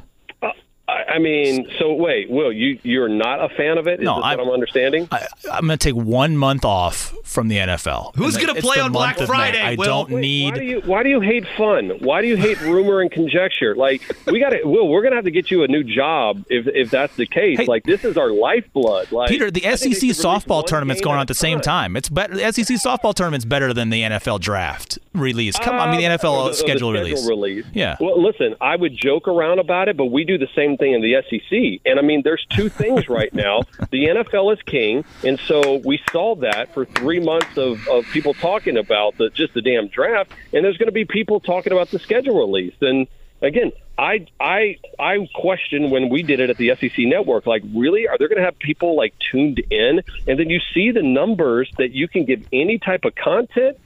[1.15, 3.99] I mean, so wait, Will, you you're not a fan of it?
[3.99, 5.07] Is No, this I- what I'm understanding?
[5.11, 8.15] I, I'm going to take one month off from the NFL.
[8.15, 9.25] Who's gonna play on Black of May.
[9.27, 9.85] Friday, I Will?
[9.85, 10.51] don't Wait, need.
[10.53, 11.89] Why do you Why do you hate fun?
[11.99, 13.75] Why do you hate rumor and conjecture?
[13.75, 14.63] Like we got to.
[14.63, 17.57] Will, we're gonna have to get you a new job if if that's the case.
[17.59, 17.65] Hey.
[17.65, 19.11] like this is our lifeblood.
[19.11, 21.95] Like Peter, the I SEC softball tournament's going on at the same time.
[21.97, 22.35] It's better.
[22.35, 25.57] The SEC softball tournament's better than the NFL draft release.
[25.57, 27.65] Come on, I mean the Uh, NFL the- or the schedule, schedule release.
[27.73, 27.97] Yeah.
[27.99, 31.01] Well, listen, I would joke around about it, but we do the same thing in
[31.01, 31.81] the SEC.
[31.85, 33.61] And I mean, there's two things right now.
[33.91, 38.33] The NFL is king, and so we saw that for three months of, of people
[38.33, 41.89] talking about the just the damn draft, and there's going to be people talking about
[41.91, 42.75] the schedule release.
[42.81, 43.07] And
[43.41, 47.45] again, I I I question when we did it at the SEC network.
[47.45, 50.01] Like, really, are they going to have people like tuned in?
[50.27, 53.77] And then you see the numbers that you can give any type of content.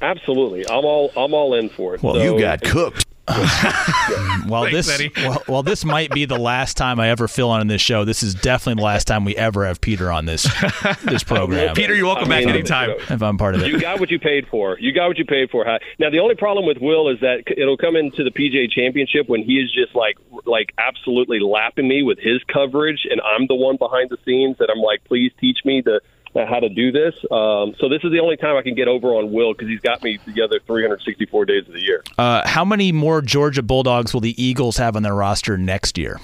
[0.00, 2.02] Absolutely, I'm all I'm all in for it.
[2.02, 3.04] Well, So- you got cooked.
[3.28, 5.10] Well, Thanks, this Eddie.
[5.16, 8.04] well, well, this might be the last time I ever fill on in this show.
[8.04, 10.44] This is definitely the last time we ever have Peter on this
[11.04, 11.74] this program.
[11.74, 12.90] Peter, you're welcome I back mean, anytime.
[12.90, 14.78] you know, if I'm part of it, You got what you paid for.
[14.78, 15.64] You got what you paid for.
[15.98, 19.42] Now the only problem with Will is that it'll come into the PGA Championship when
[19.42, 23.76] he is just like like absolutely lapping me with his coverage, and I'm the one
[23.76, 26.00] behind the scenes that I'm like, please teach me the
[26.34, 27.14] how to do this.
[27.30, 29.80] Um, so this is the only time I can get over on Will because he's
[29.80, 32.02] got me the other 364 days of the year.
[32.16, 36.20] Uh, how many more Georgia Bulldogs will the Eagles have on their roster next year?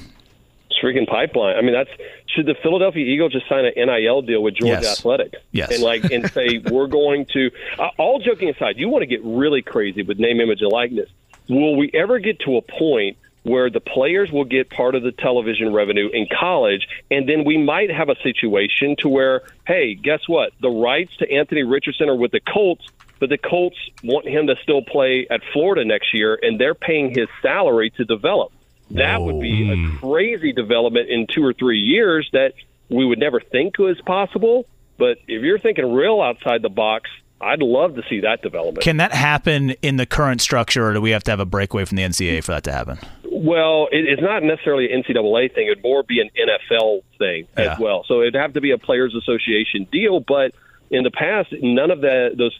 [0.82, 1.56] Freaking pipeline.
[1.56, 1.88] I mean, that's
[2.26, 4.98] should the Philadelphia Eagles just sign an NIL deal with Georgia Yes.
[4.98, 5.34] Athletic?
[5.50, 5.72] Yes.
[5.72, 7.50] and like and say we're going to.
[7.78, 11.08] Uh, all joking aside, you want to get really crazy with name, image, and likeness.
[11.48, 15.12] Will we ever get to a point where the players will get part of the
[15.12, 20.20] television revenue in college, and then we might have a situation to where, hey, guess
[20.26, 20.52] what?
[20.60, 22.86] The rights to Anthony Richardson are with the Colts,
[23.20, 27.14] but the Colts want him to still play at Florida next year, and they're paying
[27.14, 28.50] his salary to develop.
[28.90, 32.54] That would be a oh, crazy development in two or three years that
[32.88, 34.66] we would never think was possible.
[34.98, 38.84] But if you're thinking real outside the box, I'd love to see that development.
[38.84, 41.84] Can that happen in the current structure, or do we have to have a breakaway
[41.84, 42.98] from the NCAA for that to happen?
[43.44, 45.66] Well, it, it's not necessarily an NCAA thing.
[45.66, 47.74] It'd more be an NFL thing Yeah.
[47.74, 48.04] as well.
[48.08, 50.20] So it'd have to be a players' association deal.
[50.20, 50.54] But
[50.90, 52.56] in the past, none of that those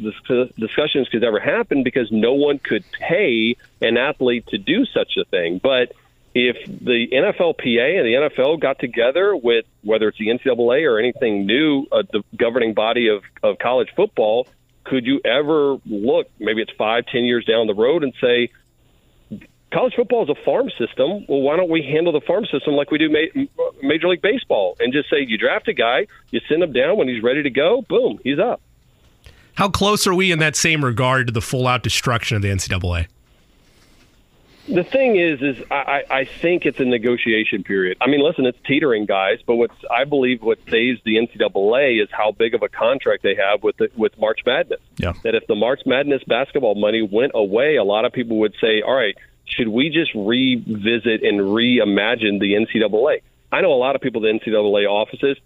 [0.59, 5.25] discussions could ever happen because no one could pay an athlete to do such a
[5.25, 5.59] thing.
[5.63, 5.93] But
[6.35, 11.47] if the NFLPA and the NFL got together with whether it's the NCAA or anything
[11.47, 14.49] new, uh, the governing body of, of college football,
[14.83, 16.29] could you ever look?
[16.39, 18.51] Maybe it's five, ten years down the road and say
[19.75, 21.27] college football is a farm system.
[21.29, 24.23] Well, why don't we handle the farm system like we do ma- uh, Major League
[24.23, 27.43] Baseball and just say you draft a guy, you send him down when he's ready
[27.43, 28.61] to go, boom, he's up.
[29.55, 32.49] How close are we in that same regard to the full out destruction of the
[32.49, 33.09] NCAA?
[34.67, 37.99] The thing is, is I, I think it's a negotiation period.
[38.01, 39.39] I mean, listen, it's teetering, guys.
[39.47, 43.35] But what's I believe what saves the NCAA is how big of a contract they
[43.35, 44.81] have with the, with March Madness.
[44.97, 45.13] Yeah.
[45.23, 48.81] That if the March Madness basketball money went away, a lot of people would say,
[48.81, 49.15] "All right,
[49.47, 53.21] should we just revisit and reimagine the NCAA?"
[53.53, 55.37] I know a lot of people in the NCAA offices.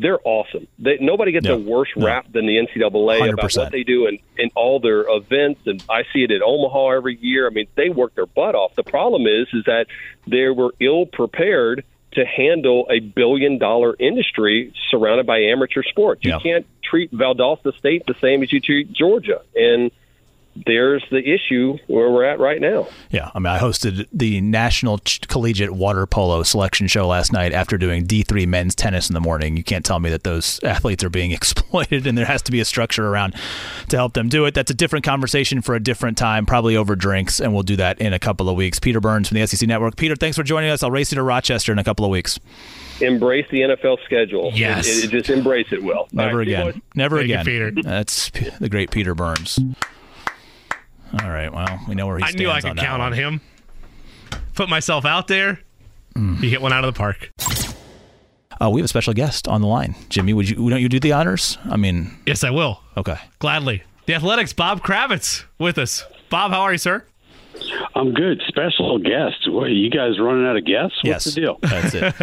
[0.00, 0.68] They're awesome.
[0.78, 2.06] They, nobody gets a worse No.
[2.06, 3.56] rap than the NCAA about 100%.
[3.64, 7.18] what they do in, in all their events, and I see it at Omaha every
[7.20, 7.48] year.
[7.48, 8.76] I mean, they work their butt off.
[8.76, 9.86] The problem is, is that
[10.26, 16.24] they were ill prepared to handle a billion dollar industry surrounded by amateur sports.
[16.24, 16.38] You Yeah.
[16.38, 19.90] can't treat Valdosta State the same as you treat Georgia, and
[20.66, 22.88] there's the issue where we're at right now.
[23.10, 27.52] Yeah, I mean, I hosted the National Ch- Collegiate Water Polo Selection Show last night
[27.52, 29.56] after doing D3 men's tennis in the morning.
[29.56, 32.60] You can't tell me that those athletes are being exploited, and there has to be
[32.60, 33.34] a structure around
[33.88, 34.54] to help them do it.
[34.54, 38.00] That's a different conversation for a different time, probably over drinks, and we'll do that
[38.00, 38.78] in a couple of weeks.
[38.78, 39.96] Peter Burns from the SEC Network.
[39.96, 40.82] Peter, thanks for joining us.
[40.82, 42.38] I'll race you to Rochester in a couple of weeks.
[43.00, 44.50] Embrace the NFL schedule.
[44.54, 44.86] Yes.
[44.88, 46.08] It- it- just embrace it, Will.
[46.12, 46.82] Never All right, see you again.
[46.94, 47.44] Never Thank you, again.
[47.44, 47.82] Peter.
[47.82, 49.58] That's the great Peter Burns.
[51.22, 51.52] All right.
[51.52, 52.40] Well, we know where he I stands.
[52.40, 53.12] I knew I could that count one.
[53.12, 53.40] on him.
[54.54, 55.60] Put myself out there.
[56.16, 57.30] You hit one out of the park.
[58.60, 59.94] Uh, we have a special guest on the line.
[60.08, 60.56] Jimmy, would you?
[60.68, 61.56] Don't you do the honors?
[61.70, 62.82] I mean, Yes, I will.
[62.96, 63.16] okay.
[63.38, 63.84] Gladly.
[64.06, 66.04] The Athletics, Bob Kravitz, with us.
[66.28, 67.04] Bob, how are you, sir?
[67.94, 68.42] I'm good.
[68.48, 69.50] Special guest.
[69.50, 70.98] What, you guys running out of guests?
[71.02, 71.58] What's yes, the deal?
[71.62, 72.14] That's it.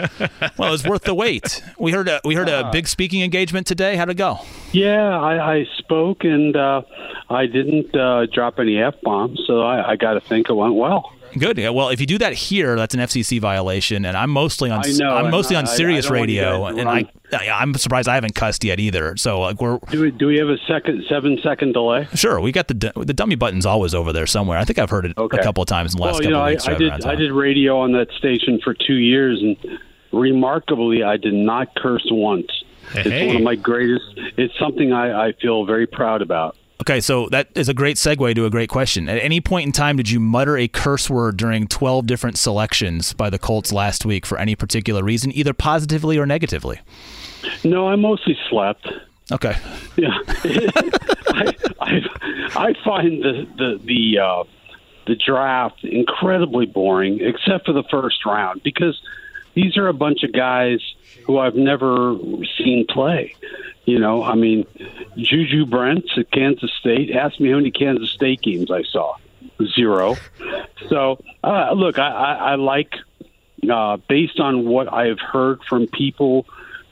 [0.57, 1.63] well, it was worth the wait.
[1.77, 3.95] We heard a we heard a big speaking engagement today.
[3.95, 4.39] How'd it go?
[4.71, 6.81] Yeah, I, I spoke and uh,
[7.29, 10.75] I didn't uh, drop any f bombs, so I, I got to think it went
[10.75, 11.11] well.
[11.38, 11.57] Good.
[11.57, 14.81] Yeah, well, if you do that here, that's an FCC violation, and I'm mostly on.
[14.86, 17.73] I know, I'm mostly and on I- I Sirius don't Radio, and I, I, I'm
[17.75, 19.17] surprised I haven't cussed yet either.
[19.17, 22.07] So like we're Do we, do we have a second seven second delay?
[22.15, 24.57] sure we got the the dummy button's always over there somewhere.
[24.57, 25.38] I think I've heard it Okay.
[25.38, 26.63] a couple of times in the last well, couple you know, of I, weeks.
[26.67, 29.57] I driving did I did radio on that station for two years, and
[30.11, 32.47] remarkably, I did not curse once.
[32.91, 32.99] Hey.
[33.01, 33.27] It's Hey.
[33.27, 34.05] one of my greatest.
[34.38, 36.55] It's something I, I feel very proud about.
[36.88, 39.09] Okay, so that is a great segue to a great question.
[39.09, 43.11] At any point in time, did you mutter a curse word during 12 different selections
[43.11, 46.79] by the Colts last week for any particular reason, either positively or negatively?
[47.63, 48.88] No, I mostly slept.
[49.31, 49.55] Okay.
[49.97, 52.01] Yeah, I, I
[52.55, 54.43] I find the the the uh,
[55.07, 59.01] the draft incredibly boring, except for the first round, because
[59.55, 60.81] these are a bunch of guys
[61.25, 62.15] who I've never
[62.59, 63.33] seen play.
[63.86, 64.67] You know, I mean,
[65.18, 67.11] Juju Brents at Kansas State.
[67.16, 69.16] Ask me how many Kansas State games I saw.
[69.76, 70.16] Zero.
[70.89, 72.93] So, uh, look, I, I, I like,
[73.70, 76.45] uh, based on what I've heard from people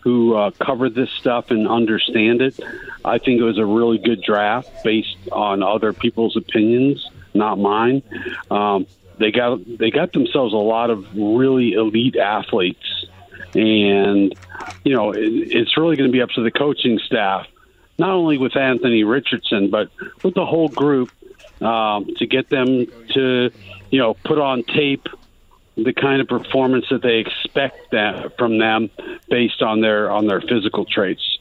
[0.03, 2.59] who uh, cover this stuff and understand it,
[3.05, 8.03] I think it was a really good draft based on other people's opinions, not mine.
[8.51, 8.86] Um,
[9.17, 13.05] they got they got themselves a lot of really elite athletes,
[13.53, 14.36] and
[14.84, 17.47] you know it, it's really going to be up to the coaching staff,
[17.97, 19.89] not only with Anthony Richardson but
[20.23, 21.11] with the whole group
[21.61, 23.51] um, to get them to
[23.89, 25.07] you know put on tape
[25.75, 28.89] the kind of performance that they expect that from them
[29.29, 31.39] based on their on their physical traits.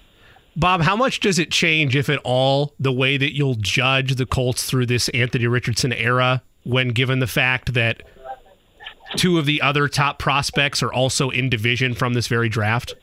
[0.55, 4.27] Bob, how much does it change, if at all, the way that you'll judge the
[4.27, 8.03] Colts through this Anthony Richardson era when given the fact that
[9.17, 12.95] two of the other top prospects are also in division from this very draft?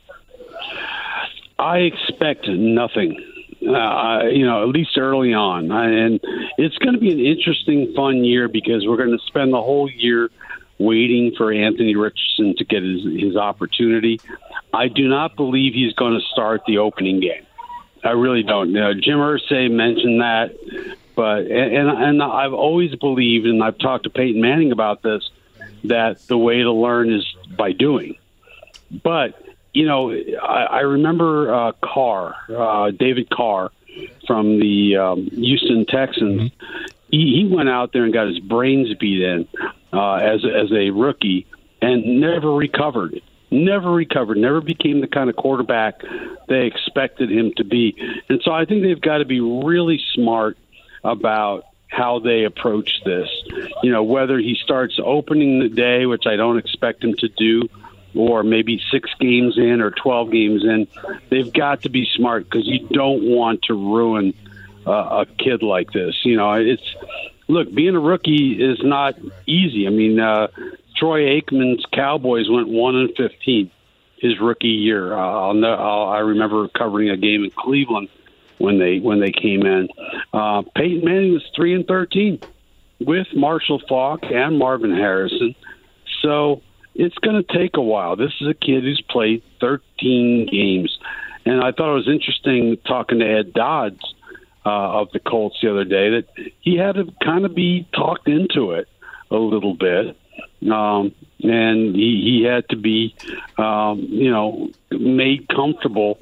[1.58, 3.20] I expect nothing.
[3.62, 6.18] Uh, you know, at least early on, and
[6.56, 9.90] it's going to be an interesting, fun year because we're going to spend the whole
[9.90, 10.30] year
[10.78, 14.18] waiting for Anthony Richardson to get his, his opportunity.
[14.72, 17.46] I do not believe he's going to start the opening game.
[18.02, 18.74] I really don't.
[18.74, 20.54] Uh, Jim Irsay mentioned that,
[21.14, 25.28] but and and I've always believed, and I've talked to Peyton Manning about this,
[25.84, 27.26] that the way to learn is
[27.58, 28.16] by doing.
[29.02, 29.34] But
[29.72, 33.70] you know, I, I remember uh, Carr, uh, David Carr,
[34.26, 36.52] from the um, Houston Texans.
[37.10, 39.48] He, he went out there and got his brains beat in
[39.92, 41.46] uh, as as a rookie,
[41.82, 43.20] and never recovered.
[43.50, 44.38] Never recovered.
[44.38, 46.02] Never became the kind of quarterback
[46.48, 47.96] they expected him to be.
[48.28, 50.56] And so I think they've got to be really smart
[51.02, 53.28] about how they approach this.
[53.82, 57.68] You know, whether he starts opening the day, which I don't expect him to do,
[58.14, 60.88] or maybe six games in or 12 games in,
[61.30, 64.34] they've got to be smart because you don't want to ruin
[64.86, 66.14] uh, a kid like this.
[66.24, 66.94] You know, it's
[67.48, 69.86] look, being a rookie is not easy.
[69.86, 70.48] I mean, uh,
[70.96, 73.70] Troy Aikman's Cowboys went one and 15
[74.20, 75.14] his rookie year.
[75.14, 78.08] Uh, I'll know, I'll, I remember covering a game in Cleveland
[78.58, 79.88] when they when they came in.
[80.32, 82.40] Uh, Peyton Manning was three and 13
[83.00, 85.54] with Marshall Faulk and Marvin Harrison.
[86.22, 86.62] So
[86.94, 88.16] it's going to take a while.
[88.16, 90.98] This is a kid who's played 13 games,
[91.44, 94.14] and I thought it was interesting talking to Ed Dodds
[94.66, 98.28] uh, of the Colts the other day that he had to kind of be talked
[98.28, 98.88] into it
[99.30, 100.16] a little bit,
[100.70, 103.14] um, and he, he had to be,
[103.56, 106.18] um, you know, made comfortable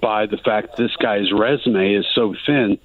[0.00, 2.78] by the fact this guy's resume is so thin.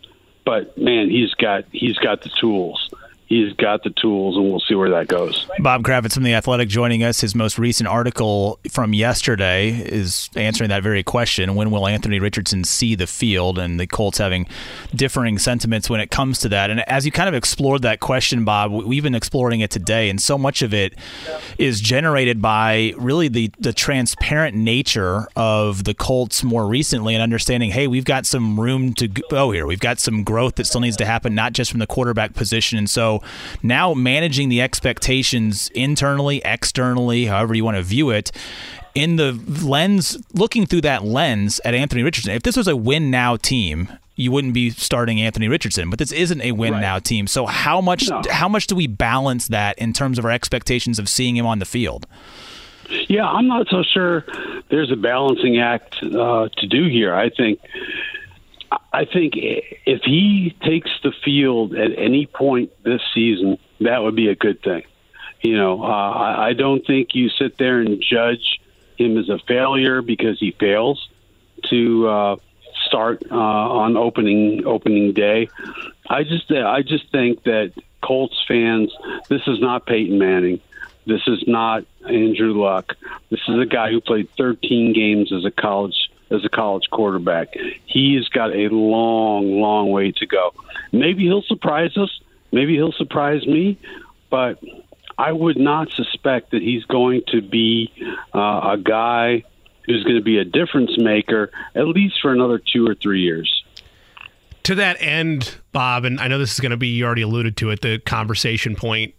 [0.46, 2.94] But man, he's got he's got the tools.
[3.28, 5.48] He's got the tools, and we'll see where that goes.
[5.60, 7.22] Bob Kravitz from The Athletic joining us.
[7.22, 11.56] His most recent article from yesterday is answering that very question.
[11.56, 13.58] When will Anthony Richardson see the field?
[13.58, 14.48] And the Colts having
[14.94, 16.70] differing sentiments when it comes to that.
[16.70, 20.10] And as you kind of explored that question, Bob, we've been exploring it today.
[20.10, 20.94] And so much of it
[21.58, 27.72] is generated by really the, the transparent nature of the Colts more recently and understanding,
[27.72, 29.66] hey, we've got some room to go oh, here.
[29.66, 32.78] We've got some growth that still needs to happen, not just from the quarterback position.
[32.78, 33.15] And so
[33.64, 38.32] now managing the expectations internally, externally, however you want to view it,
[38.94, 42.32] in the lens, looking through that lens at Anthony Richardson.
[42.34, 46.14] If this was a win now team, you wouldn't be starting Anthony Richardson, but this
[46.14, 47.28] isn't a win now team.
[47.28, 48.22] So how much No.
[48.32, 51.60] how much do we balance that in terms of our expectations of seeing him on
[51.60, 52.08] the field?
[53.10, 54.24] Yeah, I'm not so sure
[54.70, 57.14] there's a balancing act uh, to do here.
[57.14, 57.60] I think
[58.92, 64.30] I think if he takes the field at any point this season, that would be
[64.30, 64.84] a good thing.
[65.42, 68.60] You know, uh, I, don't think you sit there and judge
[68.98, 71.08] him as a failure because he fails
[71.70, 72.36] to uh,
[72.88, 75.50] start uh, on opening opening day.
[76.10, 78.92] I just I just think that Colts fans,
[79.30, 80.62] this is not Peyton Manning.
[81.06, 82.96] This is not Andrew Luck.
[83.30, 87.54] This is a guy who played 13 games as a college as a college quarterback.
[87.86, 90.54] He's got a long, long way to go.
[90.92, 92.20] Maybe he'll surprise us.
[92.52, 93.78] Maybe he'll surprise me,
[94.30, 94.60] but
[95.18, 97.92] I would not suspect that he's going to be
[98.34, 99.44] uh, a guy
[99.86, 103.64] who's going to be a difference maker at least for another two or three years.
[104.64, 107.56] To that end, Bob, and I know this is going to be, you already alluded
[107.58, 109.14] to it, the conversation point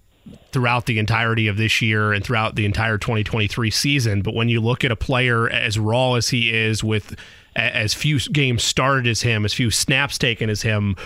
[0.53, 4.23] throughout the entirety of this year and throughout the entire 2023 season.
[4.23, 7.17] But when you look at a player as raw as he is, with
[7.55, 10.97] as few games started as him, as few snaps taken as him,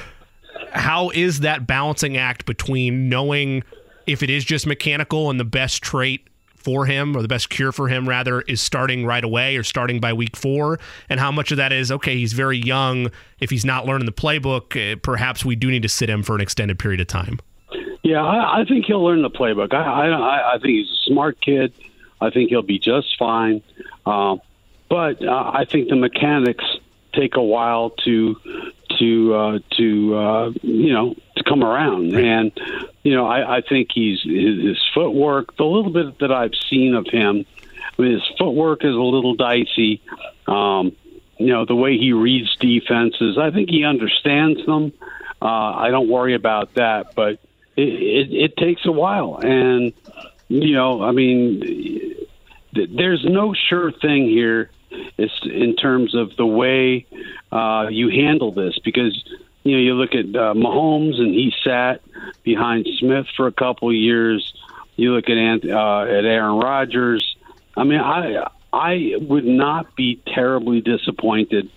[0.73, 3.62] how is that balancing act between knowing
[4.07, 6.27] if it is just mechanical and the best trait
[6.61, 9.99] for him or the best cure for him rather is starting right away or starting
[9.99, 13.11] by week four and how much of that is okay he's very young
[13.41, 16.35] if he's not learning the playbook eh, perhaps we do need to sit him for
[16.35, 17.41] an extended period of time
[18.11, 21.40] yeah i, I think he'll learn the playbook I, I, I think he's a smart
[21.40, 21.72] kid
[22.20, 23.62] i think he'll be just fine
[24.06, 24.40] um,
[24.88, 26.64] but uh, i think the mechanics
[27.12, 28.36] take a while to
[28.98, 32.14] to uh, to uh, you know to come around.
[32.14, 32.52] And
[33.02, 35.56] you know, I, I think he's his, his footwork.
[35.56, 37.46] The little bit that I've seen of him,
[37.98, 40.02] I mean, his footwork is a little dicey.
[40.46, 40.96] Um,
[41.38, 44.92] you know, the way he reads defenses, I think he understands them.
[45.40, 47.40] Uh, I don't worry about that, but
[47.81, 49.39] it, it, it takes a while.
[49.43, 49.93] And
[50.49, 52.26] you know, I mean,
[52.72, 54.70] there's no sure thing here.
[55.16, 57.07] It's in terms of the way
[57.53, 59.24] uh, you handle this because
[59.62, 62.03] you know you look at uh, Mahomes and he sat
[62.43, 64.53] behind Smith for a couple of years.
[64.97, 67.37] You look at uh, at Aaron Rodgers.
[67.76, 71.70] I mean, I I would not be terribly disappointed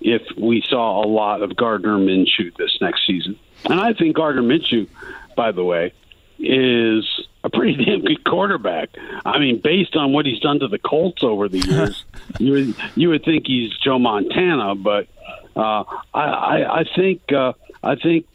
[0.00, 3.38] if we saw a lot of Gardner Minshew this next season.
[3.64, 4.88] And I think Gardner Minshew,
[5.36, 5.92] by the way,
[6.38, 7.04] is
[7.44, 8.90] a pretty damn good quarterback.
[9.24, 12.04] I mean, based on what he's done to the Colts over the years,
[12.38, 15.06] you would, you would think he's Joe Montana, but
[15.54, 18.26] uh, I, I, I think uh, I think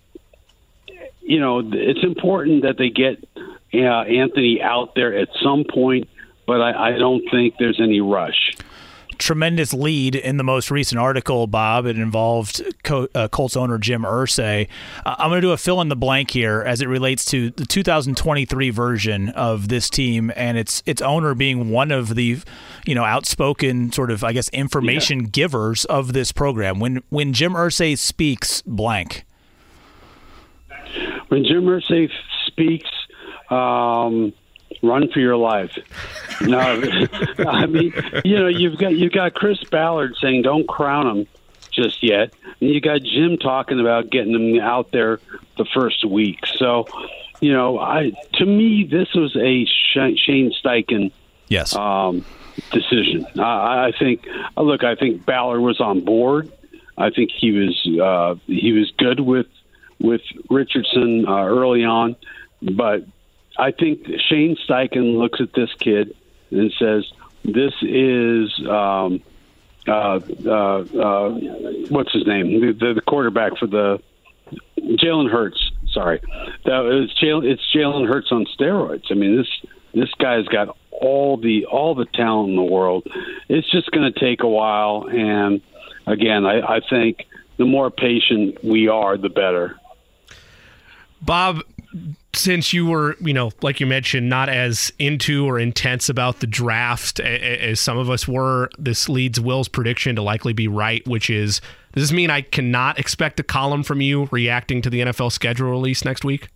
[1.22, 3.24] you know it's important that they get
[3.74, 6.10] uh, Anthony out there at some point,
[6.48, 8.54] but I, I don't think there's any rush
[9.22, 11.86] tremendous lead in the most recent article, Bob.
[11.86, 14.68] It involved Col- uh, Colts owner Jim Irsay.
[15.06, 17.52] Uh, I'm going to do a fill in the blank here as it relates to
[17.52, 22.40] the 2023 version of this team and its its owner being one of the,
[22.86, 25.30] you know, outspoken sort of I guess information yeah.
[25.32, 26.80] givers of this program.
[26.80, 29.26] When when Jim Irsay speaks, blank.
[31.30, 32.10] When Jim Irsay
[32.48, 32.90] speaks.
[33.50, 34.34] Um,
[34.82, 35.78] run for your life.
[36.42, 36.60] No,
[37.48, 37.94] I mean,
[38.26, 41.28] you know, you've got you've got Chris Ballard saying don't crown him
[41.72, 45.20] just yet, and you got Jim talking about getting him out there
[45.58, 46.40] the first week.
[46.58, 46.88] So,
[47.40, 51.12] you know, I to me this was a Shane Steichen
[51.48, 52.26] yes um,
[52.72, 53.26] decision.
[53.40, 54.28] I, I think
[54.58, 56.52] look, I think Ballard was on board.
[56.98, 59.48] I think he was uh, he was good with
[60.00, 62.16] with Richardson uh, early on,
[62.62, 63.06] but
[63.58, 66.16] I think Shane Steichen looks at this kid
[66.50, 67.06] and says,
[67.44, 69.22] "This is um,
[69.88, 71.30] uh, uh, uh,
[71.90, 72.62] what's his name?
[72.62, 74.02] The, the, the quarterback for the
[74.80, 75.72] Jalen Hurts.
[75.92, 76.22] Sorry,
[76.66, 77.46] that is Jalen.
[77.46, 79.12] It's Jalen Hurts on steroids.
[79.12, 79.48] I mean this
[79.94, 83.08] this guy's got all the all the talent in the world.
[83.50, 85.62] It's just going to take a while, and
[86.08, 87.26] again, I, I think
[87.58, 89.78] the more patient we are, the better.
[91.22, 91.62] Bob,
[92.34, 96.48] since you were, you know, like you mentioned, not as into or intense about the
[96.48, 101.30] draft as some of us were, this leads Will's prediction to likely be right, which
[101.30, 101.62] is
[101.94, 105.70] does this mean I cannot expect a column from you reacting to the NFL schedule
[105.70, 106.48] release next week?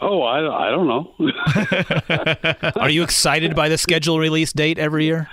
[0.00, 2.72] Oh, I, I don't know.
[2.80, 5.28] Are you excited by the schedule release date every year?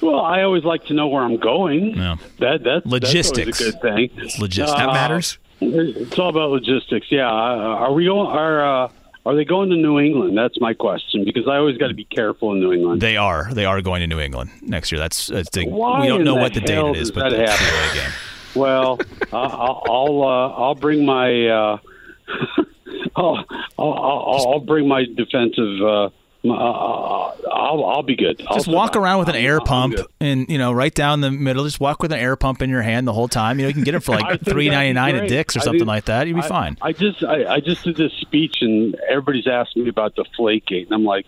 [0.00, 1.96] Well, I always like to know where I'm going.
[1.96, 2.16] Yeah.
[2.38, 3.58] That, that, logistics.
[3.58, 4.10] That's a good thing.
[4.16, 4.72] It's logistics.
[4.72, 5.38] Uh, that matters.
[5.60, 7.06] It's all about logistics.
[7.10, 7.28] Yeah.
[7.28, 8.26] Uh, are we going?
[8.26, 8.90] Are uh,
[9.26, 10.38] are they going to New England?
[10.38, 13.02] That's my question because I always got to be careful in New England.
[13.02, 13.52] They are.
[13.52, 14.98] They are going to New England next year.
[14.98, 18.12] That's, that's the, we don't know what the date it is, but that's the.
[18.54, 18.98] Well,
[19.30, 21.78] I'll I'll, uh, I'll bring my uh,
[23.16, 23.44] I'll,
[23.78, 26.12] I'll, I'll bring my defensive
[26.44, 28.40] uh, I'll, I'll be good.
[28.46, 31.64] I'll just walk around with an air pump and you know right down the middle.
[31.64, 33.58] Just walk with an air pump in your hand the whole time.
[33.58, 35.86] You know you can get it for like three ninety nine at Dick's or something
[35.86, 36.28] like that.
[36.28, 36.78] You'd be I, fine.
[36.80, 40.84] I just I, I, just did this speech and everybody's asking me about the Deflategate
[40.86, 41.26] and I'm like,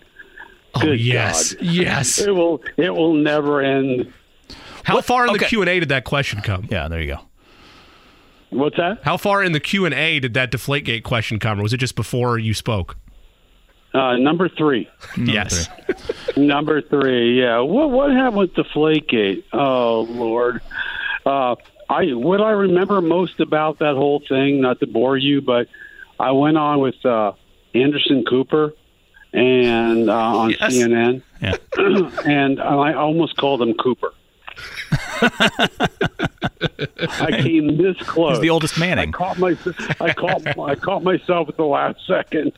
[0.76, 1.64] oh yes, God.
[1.64, 2.18] yes.
[2.20, 4.12] It will it will never end.
[4.84, 5.40] How what, far in okay.
[5.40, 6.68] the Q and A did that question come?
[6.70, 7.20] Yeah, there you go.
[8.50, 9.00] What's that?
[9.02, 11.78] How far in the Q and A did that Deflategate question come, or was it
[11.78, 12.96] just before you spoke?
[13.92, 14.88] Uh, number three.
[15.16, 15.68] yes.
[16.36, 17.40] Number three.
[17.40, 17.58] Yeah.
[17.60, 19.42] What what happened with Deflategate?
[19.52, 20.60] Oh Lord.
[21.26, 21.56] Uh,
[21.88, 25.66] I what I remember most about that whole thing, not to bore you, but
[26.20, 27.32] I went on with uh,
[27.74, 28.74] Anderson Cooper
[29.32, 30.60] and uh, on Yes.
[30.74, 31.56] CNN, Yeah.
[32.24, 34.12] and I almost called him Cooper.
[35.22, 35.68] I
[37.42, 38.32] came this close.
[38.36, 39.08] He's the oldest Manning.
[39.08, 39.56] I caught my,
[40.00, 42.52] I caught, I caught myself at the last second.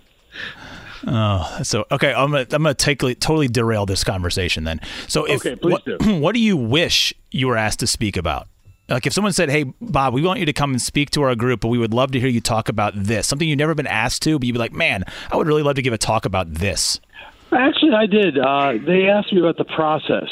[1.06, 4.80] Oh, so okay, I'm gonna I'm gonna take totally derail this conversation then.
[5.08, 5.98] So if Okay, please what, do.
[6.20, 8.48] what do you wish you were asked to speak about?
[8.88, 11.34] Like if someone said, "Hey, Bob, we want you to come and speak to our
[11.34, 13.86] group, but we would love to hear you talk about this," something you've never been
[13.86, 16.24] asked to, but you'd be like, "Man, I would really love to give a talk
[16.24, 17.00] about this."
[17.52, 18.38] Actually, I did.
[18.38, 20.28] Uh, they asked me about the process.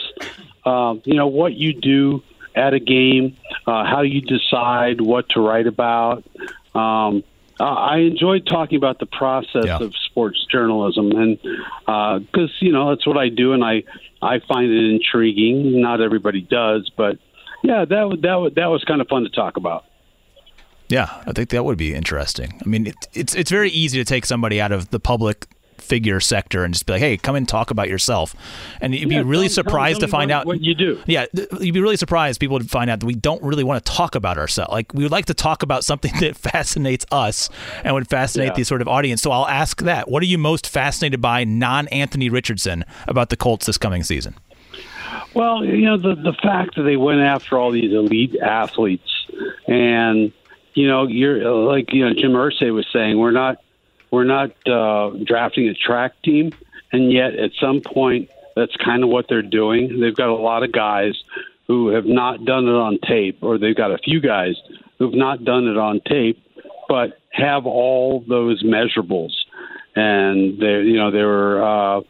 [0.64, 2.22] Um, you know, what you do
[2.54, 6.24] at a game, uh, how you decide what to write about.
[6.74, 7.22] Um,
[7.60, 9.78] uh, I enjoy talking about the process Yeah.
[9.78, 11.38] of sports journalism, and
[12.26, 13.84] because you know that's what I do, and I
[14.22, 15.80] I find it intriguing.
[15.80, 17.18] Not everybody does, but
[17.62, 19.84] yeah, that that that was kind of fun to talk about.
[20.88, 22.60] Yeah, I think that would be interesting.
[22.64, 25.46] I mean, it, it's it's very easy to take somebody out of the public
[25.90, 28.34] figure sector and just be like, "Hey, come and talk about yourself,"
[28.80, 30.98] and you'd Yeah, be really tell- surprised tell to find what- out what you do.
[31.06, 31.26] Yeah,
[31.60, 32.40] you'd be really surprised.
[32.40, 34.70] People would find out that we don't really want to talk about ourselves.
[34.72, 37.50] Like we would like to talk about something that fascinates us
[37.84, 38.54] and would fascinate Yeah.
[38.54, 39.20] the sort of audience.
[39.20, 43.36] So I'll ask that: What are you most fascinated by, non Anthony Richardson, about the
[43.36, 44.34] Colts this coming season?
[45.34, 49.10] Well, you know the the fact that they went after all these elite athletes,
[49.66, 50.32] and
[50.74, 53.58] you know you're like you know Jim Irsay was saying we're not
[54.10, 56.52] we're not uh, drafting a track team,
[56.92, 60.00] and yet at some point that's kind of what they're doing.
[60.00, 61.14] They've got a lot of guys
[61.66, 64.56] who have not done it on tape, or they've got a few guys
[64.98, 66.42] who've not done it on tape,
[66.88, 69.30] but have all those measurables,
[69.94, 71.62] and they you know they were.
[71.62, 72.00] Uh,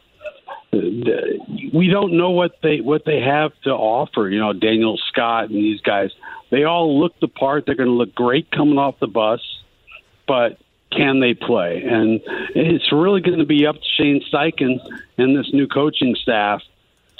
[0.73, 4.29] we don't know what they what they have to offer.
[4.29, 6.11] You know, Daniel Scott and these guys,
[6.49, 7.65] they all look the part.
[7.65, 9.41] They're going to look great coming off the bus,
[10.27, 10.57] but
[10.91, 11.83] can they play?
[11.83, 12.21] And
[12.55, 14.79] it's really going to be up to Shane Steichen
[15.17, 16.61] and this new coaching staff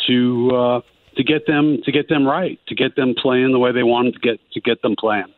[0.08, 0.82] to uh,
[1.16, 4.14] to get them to get them right, to get them playing the way they wanted
[4.14, 5.34] to get to get them playing.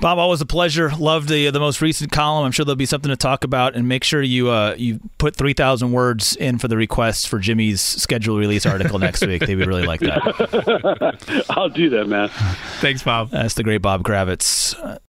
[0.00, 0.90] Bob, always a pleasure.
[0.90, 2.44] Loved the the most recent column.
[2.44, 3.76] I'm sure there'll be something to talk about.
[3.76, 7.38] And make sure you uh, you put three thousand words in for the request for
[7.38, 9.46] Jimmy's schedule release article next week.
[9.46, 11.44] They would really like that.
[11.50, 12.28] I'll do that, man.
[12.80, 13.30] Thanks, Bob.
[13.30, 14.74] That's the great Bob Kravitz.
[14.82, 14.98] Uh,